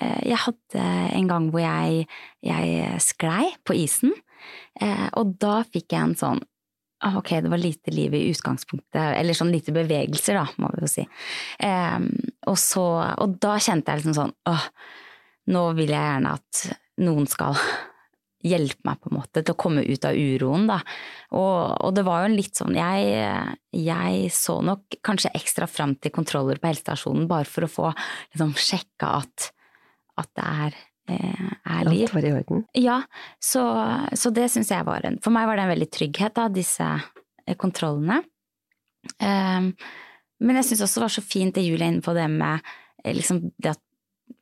eh, 0.00 0.20
jeg 0.30 0.40
hadde 0.40 0.84
en 1.18 1.28
gang 1.28 1.48
hvor 1.52 1.60
jeg, 1.60 2.06
jeg 2.40 3.00
sklei 3.04 3.50
på 3.66 3.76
isen, 3.76 4.14
eh, 4.80 5.08
og 5.20 5.34
da 5.42 5.60
fikk 5.68 5.92
jeg 5.92 6.00
en 6.04 6.16
sånn 6.18 6.46
Ok, 6.98 7.28
det 7.44 7.46
var 7.46 7.60
lite 7.62 7.92
liv 7.94 8.10
i 8.18 8.24
utgangspunktet, 8.32 9.12
eller 9.20 9.36
sånn 9.38 9.52
lite 9.54 9.70
bevegelser, 9.70 10.34
da, 10.34 10.48
må 10.58 10.66
vi 10.72 10.80
jo 10.82 10.88
si. 10.90 11.04
Og, 11.62 12.56
så, 12.58 12.86
og 13.22 13.36
da 13.38 13.52
kjente 13.62 13.94
jeg 13.94 14.00
liksom 14.00 14.16
sånn 14.16 14.32
åh, 14.50 14.64
nå 15.54 15.62
vil 15.78 15.92
jeg 15.94 16.08
gjerne 16.08 16.32
at 16.40 16.64
noen 17.06 17.30
skal 17.30 17.54
hjelpe 18.44 18.86
meg 18.86 19.00
på 19.02 19.10
en 19.10 19.18
måte 19.18 19.42
til 19.42 19.54
å 19.54 19.58
komme 19.58 19.82
ut 19.82 20.04
av 20.06 20.16
uroen, 20.16 20.68
da. 20.70 20.78
Og, 21.34 21.58
og 21.84 21.94
det 21.96 22.04
var 22.06 22.24
jo 22.24 22.36
litt 22.36 22.58
sånn 22.58 22.76
jeg, 22.78 23.56
jeg, 23.74 24.32
så 24.34 24.58
nok 24.64 24.98
kanskje 25.04 25.34
ekstra 25.38 25.68
fram 25.70 25.96
til 25.98 26.14
kontroller 26.14 26.60
på 26.60 26.70
helsestasjonen 26.70 27.26
bare 27.30 27.48
for 27.50 27.66
å 27.66 27.72
få 27.72 27.90
liksom 27.90 28.54
sjekka 28.58 29.12
at, 29.22 29.50
at 30.22 30.30
det 30.38 30.48
er, 30.66 30.80
eh, 31.14 31.52
er 31.74 31.90
liv. 31.90 32.06
Alt 32.06 32.16
var 32.16 32.28
i 32.28 32.34
orden? 32.36 32.66
Ja, 32.78 32.98
så, 33.42 33.64
så 34.14 34.34
det 34.34 34.48
syns 34.54 34.70
jeg 34.74 34.86
var 34.86 35.06
en 35.08 35.18
For 35.24 35.34
meg 35.34 35.48
var 35.50 35.58
det 35.58 35.66
en 35.66 35.74
veldig 35.74 35.92
trygghet, 35.98 36.36
da, 36.38 36.46
disse 36.52 36.86
eh, 36.86 37.58
kontrollene. 37.58 38.22
Um, 39.22 39.72
men 40.42 40.58
jeg 40.58 40.68
syns 40.68 40.84
også 40.84 41.00
det 41.00 41.06
var 41.06 41.12
så 41.14 41.22
fint 41.24 41.54
det 41.56 41.64
Julie 41.64 41.86
er 41.86 41.92
inne 41.94 42.04
på 42.04 42.14
det 42.14 42.26
med 42.30 42.62
eh, 43.02 43.14
liksom 43.16 43.48
det 43.56 43.74
at 43.74 43.82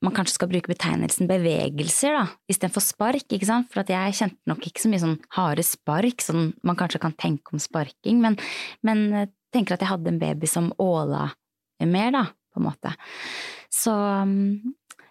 man 0.04 0.14
kanskje 0.14 0.36
skal 0.36 0.50
bruke 0.50 0.70
betegnelsen 0.70 1.28
bevegelser 1.30 2.16
da, 2.16 2.24
istedenfor 2.50 2.84
spark, 2.84 3.26
ikke 3.32 3.48
sant, 3.48 3.68
for 3.72 3.82
at 3.82 3.92
jeg 3.92 4.16
kjente 4.20 4.50
nok 4.50 4.66
ikke 4.68 4.82
så 4.82 4.90
mye 4.92 5.02
sånn 5.02 5.16
harde 5.36 5.64
spark, 5.66 6.24
sånn 6.24 6.50
man 6.66 6.78
kanskje 6.78 7.02
kan 7.02 7.16
tenke 7.18 7.54
om 7.54 7.62
sparking, 7.62 8.20
men, 8.22 8.38
men 8.86 9.06
jeg 9.14 9.32
tenker 9.56 9.76
at 9.76 9.84
jeg 9.84 9.92
hadde 9.92 10.12
en 10.12 10.20
baby 10.20 10.50
som 10.50 10.72
åla 10.82 11.30
mer, 11.86 12.12
da, 12.14 12.26
på 12.52 12.60
en 12.60 12.68
måte. 12.68 12.92
Så 13.72 13.94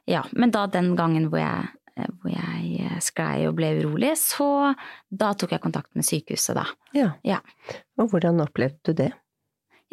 ja, 0.09 0.23
men 0.33 0.53
da 0.53 0.65
den 0.71 0.93
gangen 0.97 1.27
hvor 1.31 1.41
jeg, 1.41 1.67
hvor 2.21 2.31
jeg 2.33 3.01
sklei 3.05 3.45
og 3.49 3.57
ble 3.59 3.75
urolig, 3.81 4.15
så 4.21 4.73
da 5.09 5.33
tok 5.37 5.55
jeg 5.55 5.63
kontakt 5.65 5.93
med 5.97 6.07
sykehuset, 6.07 6.57
da. 6.57 6.65
Ja. 6.97 7.13
ja. 7.25 7.41
Og 8.01 8.11
hvordan 8.13 8.41
opplevde 8.43 8.91
du 8.91 8.99
det? 9.05 9.11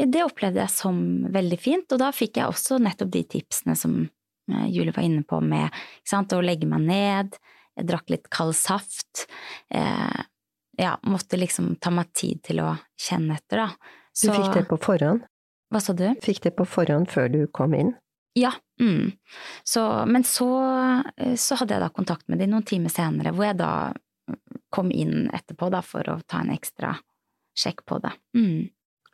Ja, 0.01 0.09
det 0.09 0.25
opplevde 0.25 0.63
jeg 0.63 0.73
som 0.73 0.99
veldig 1.33 1.61
fint, 1.61 1.93
og 1.93 2.01
da 2.01 2.09
fikk 2.17 2.41
jeg 2.41 2.49
også 2.49 2.81
nettopp 2.81 3.13
de 3.13 3.27
tipsene 3.37 3.77
som 3.77 4.05
Eh, 4.05 4.22
Julie 4.69 4.95
var 4.95 5.07
inne 5.07 5.25
på 5.29 5.41
med 5.45 5.73
sant, 6.09 6.35
å 6.35 6.45
legge 6.45 6.69
meg 6.69 6.87
ned. 6.87 7.41
Jeg 7.79 7.89
drakk 7.89 8.13
litt 8.13 8.29
kald 8.33 8.57
saft. 8.59 9.27
Eh, 9.73 10.23
ja, 10.81 10.97
måtte 11.09 11.41
liksom 11.41 11.75
ta 11.81 11.93
meg 11.95 12.13
tid 12.17 12.43
til 12.45 12.63
å 12.65 12.75
kjenne 13.01 13.39
etter, 13.41 13.65
da. 13.65 13.97
Så, 14.13 14.29
du 14.29 14.37
fikk 14.37 14.59
det 14.61 14.67
på 14.69 14.79
forhånd? 14.83 15.25
Hva 15.73 15.81
sa 15.81 15.95
du? 15.97 16.07
Fikk 16.21 16.43
det 16.45 16.53
på 16.59 16.67
forhånd 16.69 17.09
før 17.13 17.31
du 17.33 17.41
kom 17.55 17.77
inn? 17.77 17.95
Ja. 18.37 18.53
Mm. 18.81 19.13
Så, 19.65 19.85
men 20.07 20.25
så, 20.25 20.49
eh, 21.17 21.35
så, 21.37 21.57
hadde 21.61 21.77
jeg 21.77 21.85
da 21.85 21.89
kontakt 21.93 22.29
med 22.29 22.41
dem 22.43 22.53
noen 22.53 22.67
timer 22.69 22.93
senere, 22.93 23.33
hvor 23.37 23.49
jeg 23.49 23.61
da 23.61 23.73
kom 24.73 24.93
inn 24.93 25.29
etterpå 25.33 25.69
da, 25.73 25.83
for 25.85 26.09
å 26.09 26.21
ta 26.29 26.43
en 26.43 26.53
ekstra 26.55 26.95
sjekk 27.59 27.85
på 27.89 28.01
det. 28.05 28.13
Mm. 28.37 28.71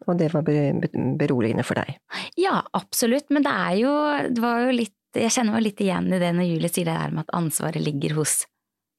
Og 0.06 0.18
det 0.18 0.30
var 0.30 0.46
beroligende 0.46 1.64
for 1.66 1.80
deg? 1.80 1.98
Ja, 2.38 2.60
absolutt. 2.78 3.26
Men 3.34 3.42
det 3.42 3.50
er 3.50 3.72
jo 3.80 3.94
Det 4.30 4.42
var 4.44 4.62
jo 4.62 4.76
litt 4.76 4.94
jeg 5.16 5.32
kjenner 5.32 5.56
meg 5.56 5.64
litt 5.64 5.80
igjen 5.80 6.10
i 6.12 6.20
det 6.20 6.30
når 6.36 6.48
Julie 6.50 6.70
sier 6.72 6.88
det 6.88 6.96
der 6.98 7.14
med 7.14 7.24
at 7.26 7.34
ansvaret 7.38 7.82
ligger 7.82 8.18
hos 8.18 8.42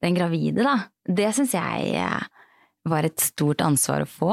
den 0.02 0.16
gravide, 0.16 0.64
da. 0.64 0.76
Det 1.04 1.28
syns 1.36 1.54
jeg 1.54 1.92
eh, 2.00 2.28
var 2.88 3.06
et 3.06 3.20
stort 3.20 3.62
ansvar 3.64 4.04
å 4.04 4.08
få, 4.08 4.32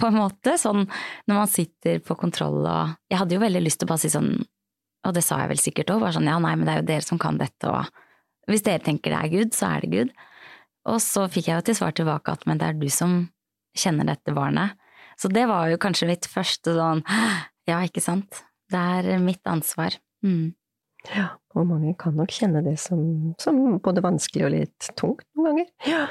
på 0.00 0.08
en 0.08 0.18
måte. 0.18 0.56
Sånn 0.58 0.86
når 1.28 1.36
man 1.36 1.50
sitter 1.50 2.00
på 2.04 2.16
kontroll 2.18 2.62
og 2.64 2.94
Jeg 3.12 3.20
hadde 3.20 3.36
jo 3.36 3.44
veldig 3.44 3.62
lyst 3.62 3.82
til 3.82 3.88
å 3.90 3.92
bare 3.92 4.02
si 4.02 4.12
sånn, 4.12 4.32
og 5.06 5.14
det 5.16 5.24
sa 5.26 5.42
jeg 5.42 5.52
vel 5.52 5.60
sikkert 5.60 5.92
òg, 5.92 6.02
bare 6.04 6.16
sånn 6.16 6.30
ja, 6.30 6.38
nei, 6.42 6.54
men 6.56 6.66
det 6.66 6.74
er 6.74 6.82
jo 6.82 6.88
dere 6.92 7.06
som 7.06 7.20
kan 7.20 7.40
dette, 7.40 7.68
og 7.68 8.50
hvis 8.50 8.64
dere 8.66 8.82
tenker 8.82 9.12
det 9.12 9.20
er 9.20 9.32
Gud, 9.32 9.52
så 9.54 9.68
er 9.74 9.84
det 9.84 9.92
Gud. 9.92 10.14
Og 10.90 10.98
så 11.02 11.28
fikk 11.30 11.50
jeg 11.50 11.60
jo 11.60 11.66
til 11.68 11.78
svar 11.78 11.94
tilbake 11.94 12.32
at 12.32 12.46
men 12.48 12.58
det 12.58 12.70
er 12.70 12.78
du 12.80 12.88
som 12.90 13.20
kjenner 13.78 14.08
dette 14.08 14.34
barnet. 14.34 14.74
Så 15.20 15.30
det 15.30 15.44
var 15.46 15.68
jo 15.70 15.78
kanskje 15.80 16.08
mitt 16.08 16.26
første 16.26 16.74
sånn 16.74 17.04
ja, 17.70 17.78
ikke 17.84 18.02
sant, 18.02 18.42
det 18.72 18.80
er 18.80 19.22
mitt 19.22 19.46
ansvar. 19.46 19.94
Mm. 20.26 20.54
Ja, 21.10 21.32
og 21.56 21.66
mange 21.66 21.94
kan 21.98 22.14
nok 22.16 22.30
kjenne 22.32 22.62
det 22.64 22.76
som, 22.80 23.00
som 23.42 23.58
både 23.82 24.04
vanskelig 24.04 24.44
og 24.46 24.52
litt 24.54 24.90
tungt 24.98 25.24
noen 25.34 25.48
ganger. 25.48 25.72
Ja. 25.88 26.04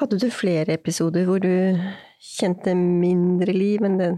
Hadde 0.00 0.18
du 0.18 0.26
flere 0.34 0.74
episoder 0.74 1.26
hvor 1.28 1.42
du 1.42 1.78
kjente 2.22 2.74
mindre 2.74 3.54
liv 3.54 3.84
enn 3.86 4.00
det, 4.00 4.10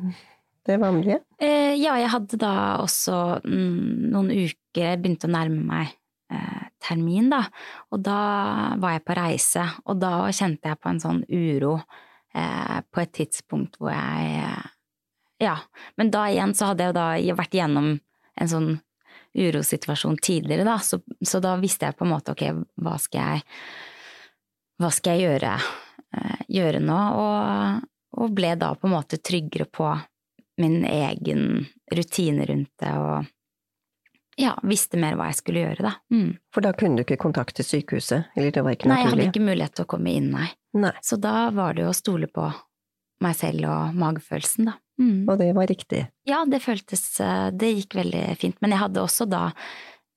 det 0.68 0.78
vanlige? 0.80 1.20
Eh, 1.42 1.74
ja, 1.76 1.98
jeg 2.00 2.12
hadde 2.14 2.40
da 2.40 2.54
også 2.84 3.18
mm, 3.44 4.08
noen 4.14 4.32
uker 4.32 4.86
Jeg 4.86 5.00
begynte 5.02 5.28
å 5.28 5.34
nærme 5.34 5.60
meg 5.68 5.92
eh, 6.32 6.62
termin, 6.82 7.28
da. 7.30 7.44
Og 7.94 8.00
da 8.06 8.20
var 8.80 8.96
jeg 8.96 9.04
på 9.06 9.18
reise, 9.18 9.66
og 9.84 10.00
da 10.02 10.14
kjente 10.34 10.72
jeg 10.72 10.80
på 10.80 10.90
en 10.90 11.02
sånn 11.02 11.20
uro 11.28 11.76
eh, 11.78 12.80
på 12.88 13.04
et 13.04 13.14
tidspunkt 13.20 13.78
hvor 13.80 13.92
jeg 13.94 14.48
Ja. 15.42 15.58
Men 15.98 16.10
da 16.14 16.24
igjen 16.30 16.54
så 16.56 16.72
hadde 16.72 16.86
jeg 16.86 16.94
jo 16.94 16.98
da 16.98 17.38
vært 17.42 17.56
gjennom 17.58 17.94
en 18.40 18.50
sånn 18.50 18.74
urosituasjon 19.34 20.16
tidligere, 20.22 20.64
da, 20.64 20.78
så, 20.78 21.00
så, 21.26 21.40
da 21.40 21.56
visste 21.60 21.88
jeg 21.88 21.98
på 21.98 22.06
en 22.06 22.12
måte 22.14 22.34
ok, 22.34 22.44
hva 22.84 22.94
skal 23.02 23.20
jeg, 23.20 23.44
hva 24.82 24.90
skal 24.94 25.18
jeg 25.18 25.28
gjøre, 25.28 25.54
uh, 26.16 26.40
gjøre 26.54 26.82
nå, 26.84 26.98
og, 27.20 27.86
og, 28.18 28.34
ble 28.34 28.54
da 28.60 28.72
på 28.78 28.88
en 28.88 28.94
måte 28.94 29.18
tryggere 29.18 29.66
på 29.66 29.90
min 30.62 30.84
egen 30.86 31.64
rutine 31.90 32.46
rundt 32.46 32.70
det, 32.78 32.92
og 32.94 33.24
ja, 34.38 34.54
visste 34.66 34.98
mer 34.98 35.16
hva 35.18 35.28
jeg 35.30 35.38
skulle 35.40 35.64
gjøre, 35.64 35.82
da. 35.82 35.92
Mm. 36.14 36.30
For 36.54 36.66
da 36.66 36.72
kunne 36.78 36.98
du 36.98 37.04
ikke 37.04 37.18
kontakte 37.22 37.66
sykehuset, 37.66 38.30
eller 38.34 38.54
det 38.54 38.62
var 38.66 38.76
ikke 38.76 38.88
naturlig? 38.90 38.94
Nei, 38.94 39.02
jeg 39.02 39.12
hadde 39.14 39.26
ikke 39.30 39.48
mulighet 39.50 39.76
til 39.78 39.86
å 39.86 39.90
komme 39.94 40.14
inn, 40.14 40.30
nei. 40.34 40.48
nei. 40.78 40.94
Så 41.06 41.18
da 41.22 41.50
var 41.54 41.74
det 41.74 41.86
jo 41.86 41.90
å 41.92 41.98
stole 41.98 42.30
på 42.30 42.48
meg 43.24 43.36
selv 43.38 43.66
og 43.70 43.96
magefølelsen, 43.98 44.70
da. 44.70 44.78
Mm. 45.00 45.24
Og 45.26 45.40
det 45.40 45.48
var 45.56 45.66
riktig? 45.66 46.04
Ja, 46.28 46.44
det 46.46 46.60
føltes 46.62 47.02
eh, 47.18 47.48
Det 47.50 47.72
gikk 47.72 47.96
veldig 47.98 48.26
fint. 48.38 48.60
Men 48.62 48.76
jeg 48.76 48.82
hadde 48.84 49.02
også 49.02 49.26
da 49.26 49.48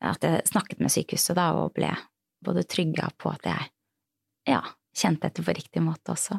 at 0.05 0.21
jeg 0.21 0.45
snakket 0.45 0.83
med 0.83 0.93
sykehuset 0.93 1.33
da, 1.39 1.49
og 1.57 1.73
ble 1.73 1.89
både 2.45 2.61
trygga 2.69 3.09
på 3.17 3.31
at 3.31 3.47
jeg 3.49 3.71
ja, 4.53 4.61
kjente 4.93 5.31
etter 5.31 5.45
på 5.45 5.55
riktig 5.57 5.81
måte 5.81 6.13
også. 6.13 6.37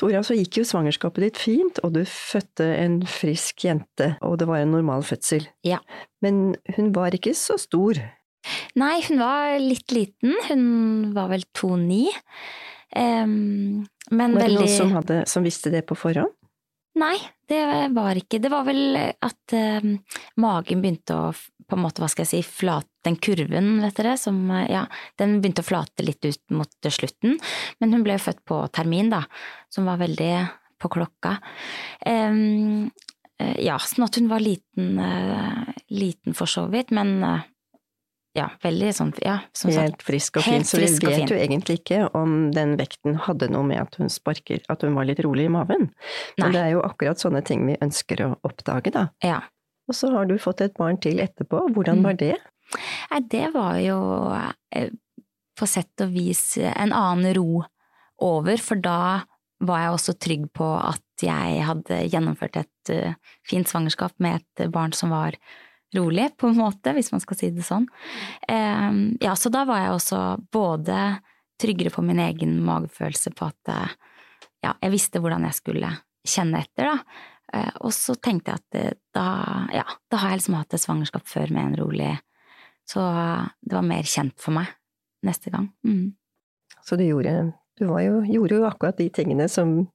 Tora, 0.00 0.22
så 0.24 0.34
gikk 0.34 0.60
jo 0.60 0.64
svangerskapet 0.64 1.26
ditt 1.26 1.38
fint, 1.38 1.78
og 1.84 1.92
du 1.94 2.00
fødte 2.08 2.64
en 2.80 3.02
frisk 3.04 3.66
jente, 3.66 4.14
og 4.24 4.38
det 4.40 4.48
var 4.48 4.62
en 4.62 4.72
normal 4.72 5.04
fødsel. 5.04 5.44
Ja. 5.66 5.82
Men 6.24 6.56
hun 6.76 6.90
var 6.96 7.14
ikke 7.14 7.34
så 7.36 7.58
stor? 7.60 8.00
Nei, 8.80 8.94
hun 9.04 9.20
var 9.20 9.58
litt 9.60 9.92
liten. 9.92 10.32
Hun 10.48 10.64
var 11.16 11.28
vel 11.34 11.44
2,9. 11.52 12.00
Um, 12.96 13.86
men 14.10 14.34
var 14.34 14.42
det 14.42 14.46
veldig 14.48 14.64
noen 14.64 14.76
som, 14.76 14.92
hadde, 14.96 15.22
som 15.30 15.46
visste 15.46 15.70
det 15.70 15.84
på 15.86 15.98
forhånd? 15.98 16.32
Nei, 16.98 17.14
det 17.46 17.60
var 17.94 18.18
ikke 18.18 18.40
Det 18.42 18.50
var 18.50 18.64
vel 18.66 18.96
at 18.98 19.54
uh, 19.54 20.16
magen 20.42 20.82
begynte 20.82 21.14
å 21.14 21.28
på 21.70 21.76
en 21.78 21.84
måte, 21.84 22.02
hva 22.02 22.08
skal 22.10 22.26
jeg 22.26 22.32
si, 22.32 22.40
flate 22.42 22.88
Den 23.06 23.14
kurven, 23.22 23.76
vet 23.84 23.94
dere, 24.00 24.16
som 24.18 24.40
Ja, 24.66 24.88
den 25.20 25.36
begynte 25.38 25.62
å 25.62 25.68
flate 25.68 26.02
litt 26.02 26.26
ut 26.26 26.42
mot 26.50 26.90
slutten. 26.90 27.38
Men 27.78 27.94
hun 27.94 28.02
ble 28.02 28.16
jo 28.18 28.24
født 28.24 28.42
på 28.48 28.58
termin, 28.74 29.12
da, 29.12 29.22
som 29.70 29.86
var 29.86 30.00
veldig 30.02 30.32
på 30.82 30.90
klokka. 30.92 31.36
Um, 32.04 32.90
ja, 33.60 33.78
sånn 33.80 34.04
at 34.04 34.18
hun 34.18 34.28
var 34.28 34.42
liten, 34.44 34.98
uh, 35.00 35.70
liten 35.94 36.36
for 36.36 36.50
så 36.50 36.66
vidt, 36.72 36.92
men 36.96 37.14
uh, 37.24 37.46
ja, 38.38 38.46
veldig 38.62 38.90
sånn, 38.94 39.10
ja, 39.24 39.40
som 39.56 39.72
sagt. 39.72 39.82
Helt 39.82 40.04
frisk 40.06 40.38
og 40.38 40.46
fin, 40.46 40.64
så 40.66 40.78
vi 40.78 40.88
vet 41.02 41.32
jo 41.32 41.38
egentlig 41.38 41.80
ikke 41.80 42.04
om 42.16 42.52
den 42.54 42.76
vekten 42.78 43.18
hadde 43.26 43.48
noe 43.50 43.66
med 43.66 43.82
at 43.82 43.98
hun 43.98 44.12
sparker, 44.12 44.62
at 44.70 44.84
hun 44.86 44.94
var 44.98 45.08
litt 45.08 45.22
rolig 45.26 45.48
i 45.48 45.52
maven. 45.52 45.88
Nei. 45.90 46.44
Men 46.44 46.54
det 46.54 46.62
er 46.62 46.74
jo 46.76 46.84
akkurat 46.86 47.22
sånne 47.22 47.42
ting 47.46 47.66
vi 47.66 47.78
ønsker 47.82 48.22
å 48.26 48.30
oppdage, 48.46 48.94
da. 48.94 49.08
Ja. 49.26 49.42
Og 49.90 49.98
så 49.98 50.12
har 50.14 50.30
du 50.30 50.36
fått 50.38 50.62
et 50.62 50.76
barn 50.78 51.00
til 51.02 51.18
etterpå, 51.22 51.64
hvordan 51.74 52.04
var 52.06 52.18
det? 52.20 52.36
Nei, 53.10 53.20
det 53.32 53.48
var 53.56 53.80
jo 53.82 53.98
eh, 54.30 54.92
på 55.58 55.66
sett 55.66 56.04
og 56.04 56.14
vis 56.14 56.44
en 56.62 56.94
annen 56.94 57.34
ro 57.34 57.64
over, 58.22 58.62
for 58.62 58.78
da 58.78 59.24
var 59.66 59.82
jeg 59.82 59.96
også 59.96 60.14
trygg 60.22 60.44
på 60.56 60.68
at 60.78 61.24
jeg 61.24 61.64
hadde 61.66 61.98
gjennomført 62.08 62.56
et 62.62 62.92
uh, 62.94 63.16
fint 63.44 63.68
svangerskap 63.68 64.14
med 64.22 64.40
et 64.40 64.70
barn 64.72 64.94
som 64.96 65.12
var 65.12 65.36
rolig, 65.96 66.28
på 66.38 66.50
en 66.50 66.60
måte, 66.60 66.92
hvis 66.94 67.10
man 67.12 67.22
skal 67.22 67.38
si 67.38 67.50
det 67.54 67.64
sånn. 67.66 67.88
Ja, 68.46 69.32
så 69.34 69.50
da 69.50 69.64
var 69.66 69.80
jeg 69.82 69.96
også 69.96 70.20
både 70.54 70.98
tryggere 71.60 71.90
på 71.90 72.04
min 72.06 72.20
egen 72.22 72.60
magefølelse 72.64 73.32
på 73.36 73.48
at 73.50 73.72
uh, 73.74 73.92
ja, 74.64 74.74
jeg 74.80 74.92
visste 74.94 75.20
hvordan 75.20 75.44
jeg 75.48 75.58
skulle 75.58 75.90
kjenne 76.26 76.62
etter, 76.64 76.88
da. 76.88 77.20
Uh, 77.50 77.72
og 77.88 77.94
så 77.94 78.14
tenkte 78.22 78.54
jeg 78.54 78.62
at 78.62 79.00
da, 79.16 79.26
ja, 79.74 79.84
da 80.08 80.22
har 80.22 80.32
jeg 80.32 80.40
liksom 80.40 80.56
hatt 80.60 80.76
et 80.76 80.84
svangerskap 80.84 81.26
før 81.28 81.50
med 81.52 81.64
en 81.64 81.78
rolig 81.82 82.12
Så 82.88 83.02
det 83.60 83.74
var 83.74 83.86
mer 83.86 84.06
kjent 84.06 84.38
for 84.40 84.54
meg 84.56 84.70
neste 85.26 85.50
gang. 85.52 85.68
Mm. 85.86 86.14
Så 86.86 86.96
du 86.96 87.04
gjorde 87.04 87.52
du 87.80 87.86
jo, 87.86 88.20
gjorde 88.28 88.56
jo 88.58 88.68
akkurat 88.68 88.98
de 88.98 89.08
tingene 89.08 89.48
som 89.48 89.86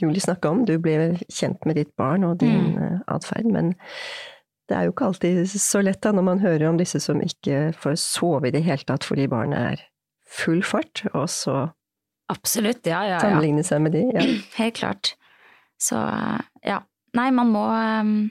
Julie 0.00 0.20
snakka 0.20 0.50
om. 0.50 0.64
Du 0.64 0.78
ble 0.82 1.18
kjent 1.28 1.64
med 1.68 1.76
ditt 1.78 1.90
barn 1.98 2.24
og 2.26 2.38
din 2.40 2.72
mm. 2.72 2.78
Eh, 2.82 3.00
atferd, 3.14 3.48
men 3.52 3.74
det 4.68 4.76
er 4.76 4.86
jo 4.86 4.92
ikke 4.92 5.08
alltid 5.08 5.38
så 5.48 5.80
lett 5.84 6.02
da, 6.04 6.12
når 6.12 6.24
man 6.26 6.42
hører 6.42 6.68
om 6.68 6.78
disse 6.80 7.00
som 7.00 7.22
ikke 7.24 7.70
får 7.76 7.96
sove 8.02 8.50
i 8.50 8.54
det 8.54 8.64
hele 8.66 8.84
tatt 8.88 9.06
fordi 9.06 9.28
barnet 9.30 9.58
er 9.58 9.84
full 10.28 10.62
fart, 10.66 11.06
og 11.14 11.28
så 11.32 11.68
Absolutt, 12.28 12.84
ja, 12.84 12.98
ja, 13.06 13.14
ja. 13.14 13.20
sammenligne 13.24 13.62
seg 13.64 13.80
med 13.80 13.94
de. 13.96 14.02
Ja. 14.12 14.20
Helt 14.60 14.76
klart. 14.76 15.14
Så 15.80 15.96
ja. 16.60 16.82
Nei, 17.16 17.30
man 17.32 17.48
må 17.54 17.62
uh, 17.72 18.26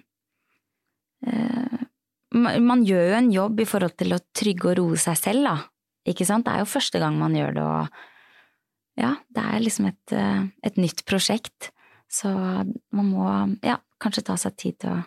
Man 2.37 2.83
gjør 2.85 3.07
jo 3.07 3.15
en 3.17 3.31
jobb 3.33 3.63
i 3.63 3.65
forhold 3.65 3.95
til 3.97 4.13
å 4.13 4.21
trygge 4.37 4.69
og 4.69 4.77
roe 4.77 4.99
seg 5.01 5.17
selv, 5.17 5.47
da. 5.47 5.55
Ikke 6.13 6.27
sant? 6.29 6.45
Det 6.45 6.53
er 6.53 6.61
jo 6.61 6.69
første 6.69 7.01
gang 7.01 7.17
man 7.17 7.33
gjør 7.35 7.57
det, 7.57 7.65
og 7.65 9.01
ja, 9.01 9.11
det 9.33 9.43
er 9.43 9.63
liksom 9.63 9.89
et, 9.89 10.13
eh, 10.13 10.45
et 10.65 10.77
nytt 10.79 11.03
prosjekt. 11.09 11.71
Så 12.09 12.29
man 12.31 13.09
må 13.09 13.25
ja, 13.65 13.75
kanskje 14.01 14.23
ta 14.29 14.37
seg 14.39 14.55
tid 14.57 14.77
til 14.81 14.93
å 14.93 15.01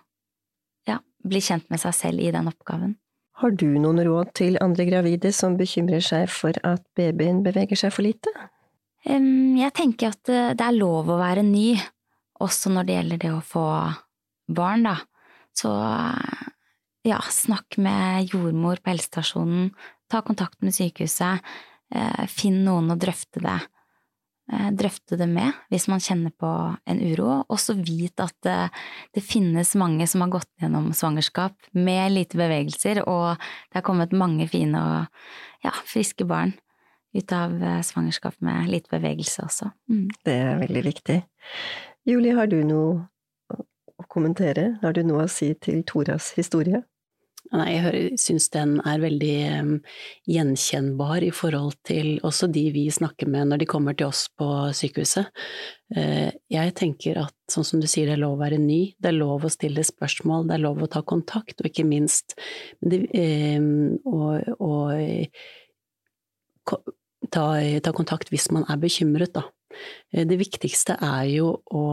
bli 1.26 1.42
kjent 1.44 1.66
med 1.72 1.82
seg 1.82 1.96
selv 1.96 2.22
i 2.22 2.32
den 2.34 2.48
oppgaven. 2.50 2.96
Har 3.40 3.54
du 3.56 3.68
noen 3.80 4.02
råd 4.04 4.34
til 4.36 4.58
andre 4.60 4.84
gravide 4.88 5.32
som 5.32 5.56
bekymrer 5.56 6.02
seg 6.04 6.28
for 6.32 6.56
at 6.66 6.82
babyen 6.98 7.40
beveger 7.44 7.78
seg 7.78 7.94
for 7.94 8.04
lite? 8.04 8.32
Jeg 9.04 9.72
tenker 9.76 10.12
at 10.12 10.28
eh, 10.28 10.52
det 10.52 10.66
er 10.66 10.76
lov 10.76 11.08
å 11.08 11.20
være 11.20 11.44
ny, 11.46 11.72
også 12.40 12.72
når 12.74 12.88
det 12.88 12.96
gjelder 12.98 13.22
det 13.22 13.32
å 13.32 13.40
få 13.44 13.64
barn, 14.52 14.84
da. 14.84 14.98
Så 15.56 15.72
ja, 17.08 17.20
snakk 17.32 17.78
med 17.80 18.28
jordmor 18.34 18.82
på 18.82 18.92
helsestasjonen, 18.92 19.70
ta 20.12 20.20
kontakt 20.26 20.60
med 20.60 20.76
sykehuset, 20.76 21.40
eh, 21.96 22.24
finn 22.28 22.60
noen 22.66 22.92
å 22.92 23.00
drøfte 23.00 23.40
det 23.40 23.56
Eh, 23.56 23.79
drøfte 24.50 25.18
det 25.20 25.28
med 25.30 25.54
hvis 25.70 25.86
man 25.90 26.02
kjenner 26.02 26.32
på 26.34 26.48
en 26.90 27.02
uro. 27.02 27.42
Også 27.52 27.76
vit 27.78 28.20
at 28.22 28.34
det, 28.46 28.56
det, 29.14 29.22
finnes 29.24 29.74
mange 29.78 30.06
som 30.10 30.24
har 30.24 30.32
gått 30.32 30.50
gjennom 30.62 30.90
svangerskap 30.96 31.70
med 31.76 32.16
lite 32.16 32.40
bevegelser, 32.40 33.02
og 33.06 33.38
det 33.70 33.80
har 33.80 33.86
kommet 33.86 34.16
mange 34.16 34.48
fine 34.50 34.80
og 34.80 35.22
ja, 35.66 35.74
friske 35.86 36.26
barn 36.28 36.56
ut 37.12 37.32
av 37.34 37.62
eh, 37.62 37.80
svangerskap 37.82 38.36
med 38.38 38.68
lite 38.70 38.90
bevegelse 38.92 39.46
også. 39.46 39.70
Mm. 39.90 40.08
Det 40.24 40.34
er 40.34 40.60
veldig 40.60 40.84
viktig. 40.86 41.18
Julie, 42.08 42.36
har 42.38 42.50
du 42.50 42.60
noe 42.66 42.92
å 43.50 44.06
kommentere? 44.08 44.76
Har 44.82 44.94
du 44.96 45.02
noe 45.06 45.26
å 45.26 45.30
si 45.30 45.52
til 45.60 45.82
Toras 45.88 46.32
historie? 46.38 46.84
Nei, 47.50 47.70
jeg 47.74 48.18
syns 48.22 48.44
den 48.54 48.76
er 48.86 49.00
veldig 49.02 49.36
um, 49.58 49.70
gjenkjennbar 50.30 51.24
i 51.26 51.32
forhold 51.34 51.74
til 51.88 52.20
også 52.26 52.46
de 52.54 52.62
vi 52.70 52.84
snakker 52.94 53.26
med 53.30 53.50
når 53.50 53.62
de 53.62 53.68
kommer 53.70 53.96
til 53.98 54.06
oss 54.06 54.28
på 54.38 54.46
sykehuset. 54.76 55.32
Uh, 55.90 56.30
jeg 56.52 56.76
tenker 56.78 57.18
at 57.24 57.34
sånn 57.50 57.66
som 57.66 57.82
du 57.82 57.88
sier, 57.90 58.06
det 58.06 58.14
er 58.14 58.22
lov 58.22 58.36
å 58.36 58.42
være 58.44 58.60
ny, 58.62 58.94
det 59.02 59.10
er 59.10 59.18
lov 59.18 59.48
å 59.48 59.50
stille 59.50 59.82
spørsmål, 59.86 60.46
det 60.46 60.60
er 60.60 60.62
lov 60.62 60.78
å 60.86 60.90
ta 60.94 61.02
kontakt, 61.02 61.58
og 61.58 61.66
ikke 61.72 61.88
minst 61.90 62.36
det, 62.86 63.02
og 64.06 65.26
ta, 66.70 67.44
ta, 67.82 67.96
kontakt 67.98 68.30
hvis 68.30 68.46
man 68.54 68.68
er 68.70 68.78
bekymret, 68.78 69.34
da. 69.34 69.48
Uh, 70.14 70.22
det 70.22 70.38
viktigste 70.38 71.00
er 71.02 71.26
jo 71.34 71.56
å 71.66 71.86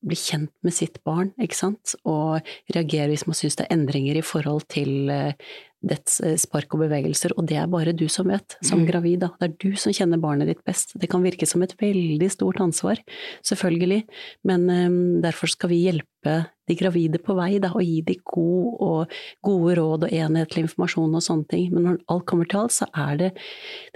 bli 0.00 0.16
kjent 0.16 0.52
med 0.64 0.74
sitt 0.74 1.00
barn, 1.04 1.32
ikke 1.40 1.58
sant, 1.58 1.94
og 2.08 2.40
reagere 2.74 3.10
hvis 3.12 3.26
man 3.28 3.36
syns 3.38 3.58
det 3.58 3.66
er 3.66 3.76
endringer 3.76 4.20
i 4.20 4.24
forhold 4.24 4.64
til 4.72 5.10
eh, 5.12 5.50
dets 5.80 6.20
eh, 6.24 6.36
spark 6.40 6.74
og 6.76 6.84
bevegelser, 6.84 7.34
og 7.36 7.46
det 7.48 7.56
er 7.60 7.70
bare 7.70 7.94
du 7.96 8.06
som 8.12 8.28
vet, 8.30 8.56
som 8.60 8.82
mm. 8.82 8.86
gravid. 8.90 9.18
Da. 9.24 9.32
Det 9.40 9.48
er 9.48 9.56
du 9.64 9.80
som 9.80 9.94
kjenner 9.96 10.20
barnet 10.22 10.50
ditt 10.50 10.62
best. 10.66 10.94
Det 11.00 11.10
kan 11.10 11.24
virke 11.24 11.48
som 11.48 11.64
et 11.64 11.74
veldig 11.80 12.30
stort 12.32 12.60
ansvar, 12.62 13.00
selvfølgelig, 13.46 14.04
men 14.48 14.68
um, 14.70 15.02
derfor 15.24 15.52
skal 15.52 15.72
vi 15.72 15.84
hjelpe 15.86 16.42
de 16.70 16.76
gravide 16.78 17.18
på 17.24 17.34
vei, 17.34 17.54
da, 17.62 17.72
og 17.74 17.82
gi 17.82 18.00
de 18.06 18.14
god 18.28 18.82
og, 18.84 19.14
gode 19.42 19.74
råd 19.78 20.04
og 20.06 20.12
enhetlig 20.14 20.66
informasjon 20.66 21.16
og 21.16 21.24
sånne 21.24 21.48
ting. 21.50 21.64
Men 21.72 21.86
når 21.86 21.96
alt 22.12 22.26
kommer 22.28 22.46
til 22.46 22.60
alt, 22.60 22.76
så 22.76 22.86
er 22.92 23.16
det 23.18 23.30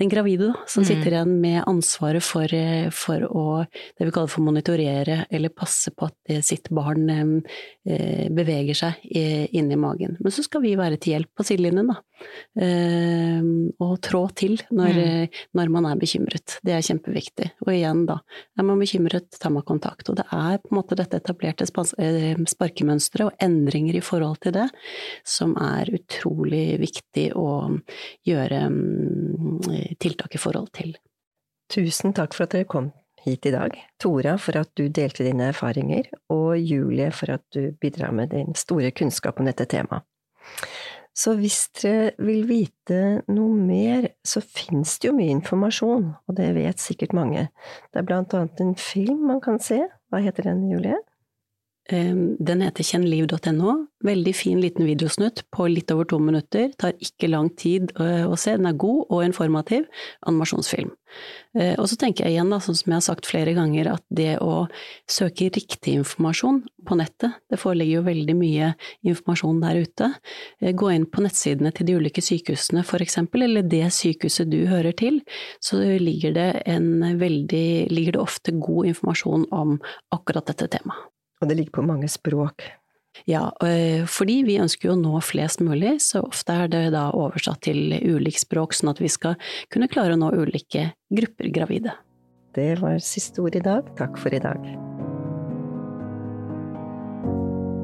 den 0.00 0.10
gravide 0.10 0.48
da, 0.50 0.64
som 0.70 0.82
mm. 0.82 0.88
sitter 0.88 1.14
igjen 1.14 1.34
med 1.42 1.60
ansvaret 1.70 2.24
for, 2.24 2.50
eh, 2.56 2.88
for, 2.94 3.26
å 3.28 3.44
det 3.68 4.08
vi 4.08 4.14
kaller 4.14 4.32
for 4.32 4.46
monitorere 4.46 5.20
eller 5.28 5.54
passe 5.54 5.92
på 5.94 6.08
at 6.08 6.34
sitt 6.46 6.70
barn 6.74 7.06
eh, 7.12 8.26
beveger 8.34 8.80
seg 8.80 9.04
inni 9.04 9.78
magen. 9.78 10.16
Men 10.24 10.34
så 10.34 10.42
skal 10.46 10.64
vi 10.64 10.74
være 10.80 10.98
til 10.98 11.18
hjelp 11.18 11.30
på 11.36 11.46
sidelinjen, 11.46 11.73
da. 11.82 11.96
Eh, 12.62 13.42
og 13.82 13.94
trå 14.04 14.22
til 14.38 14.54
når, 14.70 14.98
mm. 15.00 15.40
når, 15.58 15.72
man 15.74 15.88
er 15.90 16.00
bekymret. 16.00 16.58
Det 16.64 16.76
er 16.76 16.86
kjempeviktig. 16.86 17.50
Og 17.66 17.72
igjen, 17.74 18.04
da, 18.08 18.20
er 18.58 18.68
man 18.68 18.82
bekymret, 18.82 19.28
tar 19.40 19.52
man 19.54 19.66
kontakt. 19.66 20.08
Og 20.08 20.18
det 20.20 20.26
er 20.30 20.60
på 20.62 20.72
en 20.72 20.78
måte 20.78 20.98
dette 21.00 21.18
etablerte 21.18 21.66
sparkemønsteret 21.66 23.26
og 23.26 23.44
endringer 23.44 23.98
i 23.98 24.04
forhold 24.04 24.40
til 24.46 24.54
det, 24.60 24.68
som 25.26 25.56
er 25.60 25.90
utrolig 25.98 26.78
viktig 26.82 27.30
å 27.34 27.48
gjøre 28.28 28.66
mm, 28.70 29.96
tiltak 29.98 30.38
i 30.38 30.42
forhold 30.42 30.70
til. 30.76 30.94
Tusen 31.72 32.14
takk 32.14 32.36
for 32.36 32.46
at 32.46 32.54
dere 32.54 32.68
kom 32.70 32.92
hit 33.24 33.46
i 33.46 33.50
dag. 33.50 33.76
Tora 34.00 34.36
for 34.38 34.60
at 34.60 34.72
du 34.76 34.88
delte 34.92 35.24
dine 35.24 35.48
erfaringer, 35.52 36.10
og 36.32 36.58
Julie 36.60 37.10
for 37.14 37.36
at 37.38 37.44
du 37.54 37.72
bidrar 37.80 38.12
med 38.12 38.34
din 38.34 38.54
store 38.58 38.92
kunnskap 38.92 39.40
om 39.40 39.48
dette 39.48 39.66
temaet. 39.70 40.04
Så 41.14 41.36
hvis 41.38 41.68
dere 41.78 42.10
vil 42.18 42.42
vite 42.48 43.00
noe 43.30 43.54
mer, 43.54 44.08
så 44.26 44.42
finnes 44.42 44.96
det 44.98 45.08
jo 45.08 45.14
mye 45.14 45.30
informasjon, 45.36 46.08
og 46.26 46.38
det 46.38 46.48
vet 46.56 46.82
sikkert 46.82 47.14
mange. 47.14 47.46
Det 47.94 48.02
er 48.02 48.08
blant 48.08 48.34
annet 48.34 48.62
en 48.64 48.74
film 48.74 49.22
man 49.30 49.38
kan 49.44 49.60
se. 49.62 49.78
Hva 50.10 50.22
heter 50.24 50.50
den, 50.50 50.66
Julie? 50.72 50.98
Ehm, 51.92 52.36
den 52.40 52.64
heter 52.64 52.86
kjennliv.no. 52.86 53.74
Veldig 54.04 54.34
fin 54.36 54.60
liten 54.60 54.86
videosnutt 54.88 55.44
på 55.52 55.68
litt 55.68 55.92
over 55.92 56.08
to 56.08 56.18
minutter. 56.18 56.70
Tar 56.78 56.96
ikke 57.00 57.28
lang 57.28 57.50
tid 57.56 57.92
å 58.00 58.36
se. 58.40 58.56
Den 58.56 58.68
er 58.70 58.78
god 58.80 59.06
og 59.10 59.24
informativ. 59.24 59.88
Animasjonsfilm. 60.28 60.92
Eh, 61.54 61.74
og 61.78 61.86
så 61.90 61.96
tenker 62.00 62.26
jeg 62.26 62.34
igjen, 62.34 62.50
da, 62.50 62.58
sånn 62.62 62.76
som 62.78 62.90
jeg 62.90 62.98
har 62.98 63.06
sagt 63.06 63.28
flere 63.28 63.54
ganger, 63.56 63.92
at 63.92 64.04
det 64.10 64.38
å 64.42 64.64
søke 65.10 65.50
riktig 65.54 65.94
informasjon 66.00 66.62
på 66.88 66.98
nettet, 66.98 67.38
det 67.50 67.60
foreligger 67.62 68.00
jo 68.00 68.08
veldig 68.08 68.36
mye 68.38 68.72
informasjon 69.06 69.62
der 69.62 69.84
ute. 69.84 70.10
Eh, 70.60 70.74
gå 70.74 70.90
inn 70.94 71.06
på 71.06 71.24
nettsidene 71.24 71.72
til 71.76 71.88
de 71.88 71.96
ulike 72.00 72.24
sykehusene 72.24 72.84
for 72.86 73.04
eksempel, 73.04 73.46
eller 73.46 73.66
det 73.66 73.86
sykehuset 73.94 74.50
du 74.50 74.64
hører 74.70 74.96
til, 74.98 75.22
så 75.62 75.78
ligger 76.00 76.34
det, 76.34 76.50
veldig, 77.20 77.66
ligger 77.92 78.16
det 78.16 78.22
ofte 78.22 78.54
god 78.58 78.90
informasjon 78.94 79.50
om 79.54 79.78
akkurat 80.14 80.50
dette 80.50 80.72
temaet. 80.78 81.13
Og 81.44 81.50
det 81.50 81.58
ligger 81.58 81.76
på 81.76 81.84
mange 81.84 82.08
språk. 82.08 82.64
Ja, 83.28 83.52
eh, 83.62 84.06
fordi 84.10 84.40
vi 84.48 84.56
ønsker 84.58 84.88
jo 84.88 84.94
å 84.96 85.00
nå 85.00 85.20
flest 85.22 85.60
mulig, 85.62 85.98
så 86.02 86.24
ofte 86.24 86.56
er 86.64 86.70
det 86.72 86.82
da 86.96 87.10
oversatt 87.14 87.62
til 87.68 87.92
ulikt 87.94 88.42
språk, 88.42 88.74
sånn 88.74 88.90
at 88.90 89.02
vi 89.02 89.10
skal 89.12 89.36
kunne 89.70 89.90
klare 89.92 90.16
å 90.16 90.18
nå 90.18 90.32
ulike 90.34 90.88
grupper 91.12 91.52
gravide. 91.54 91.92
Det 92.56 92.80
var 92.80 92.98
siste 93.04 93.42
ord 93.44 93.54
i 93.54 93.62
dag. 93.62 93.86
Takk 93.98 94.16
for 94.18 94.34
i 94.34 94.40
dag. 94.42 94.64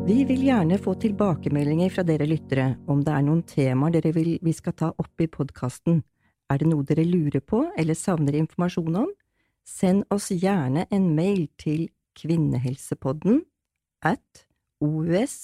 Vi 0.09 0.25
vil 0.27 0.43
gjerne 0.49 0.81
få 0.81 0.97
tilbakemeldinger 0.99 1.93
fra 1.95 2.03
dere 2.07 2.27
lyttere 2.27 2.73
om 2.91 3.05
det 3.05 3.13
er 3.15 3.27
noen 3.27 3.45
temaer 3.47 3.95
dere 3.95 4.15
vil 4.17 4.33
vi 4.43 4.55
skal 4.57 4.75
ta 4.75 4.89
opp 4.99 5.23
i 5.23 5.29
podkasten. 5.31 6.01
Er 6.51 6.59
det 6.59 6.71
noe 6.71 6.87
dere 6.89 7.05
lurer 7.07 7.45
på 7.45 7.67
eller 7.79 7.95
savner 7.95 8.35
informasjon 8.41 9.05
om? 9.05 9.13
Send 9.63 10.09
oss 10.11 10.33
gjerne 10.35 10.89
en 10.91 11.13
mail 11.15 11.47
til 11.61 11.87
kvinnehelsepodden 12.19 13.45
at 14.03 14.47
os-hf.no. 14.81 15.39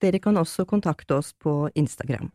Dere 0.00 0.18
kan 0.20 0.36
også 0.36 0.64
kontakte 0.68 1.14
oss 1.16 1.32
på 1.34 1.68
Instagram. 1.74 2.32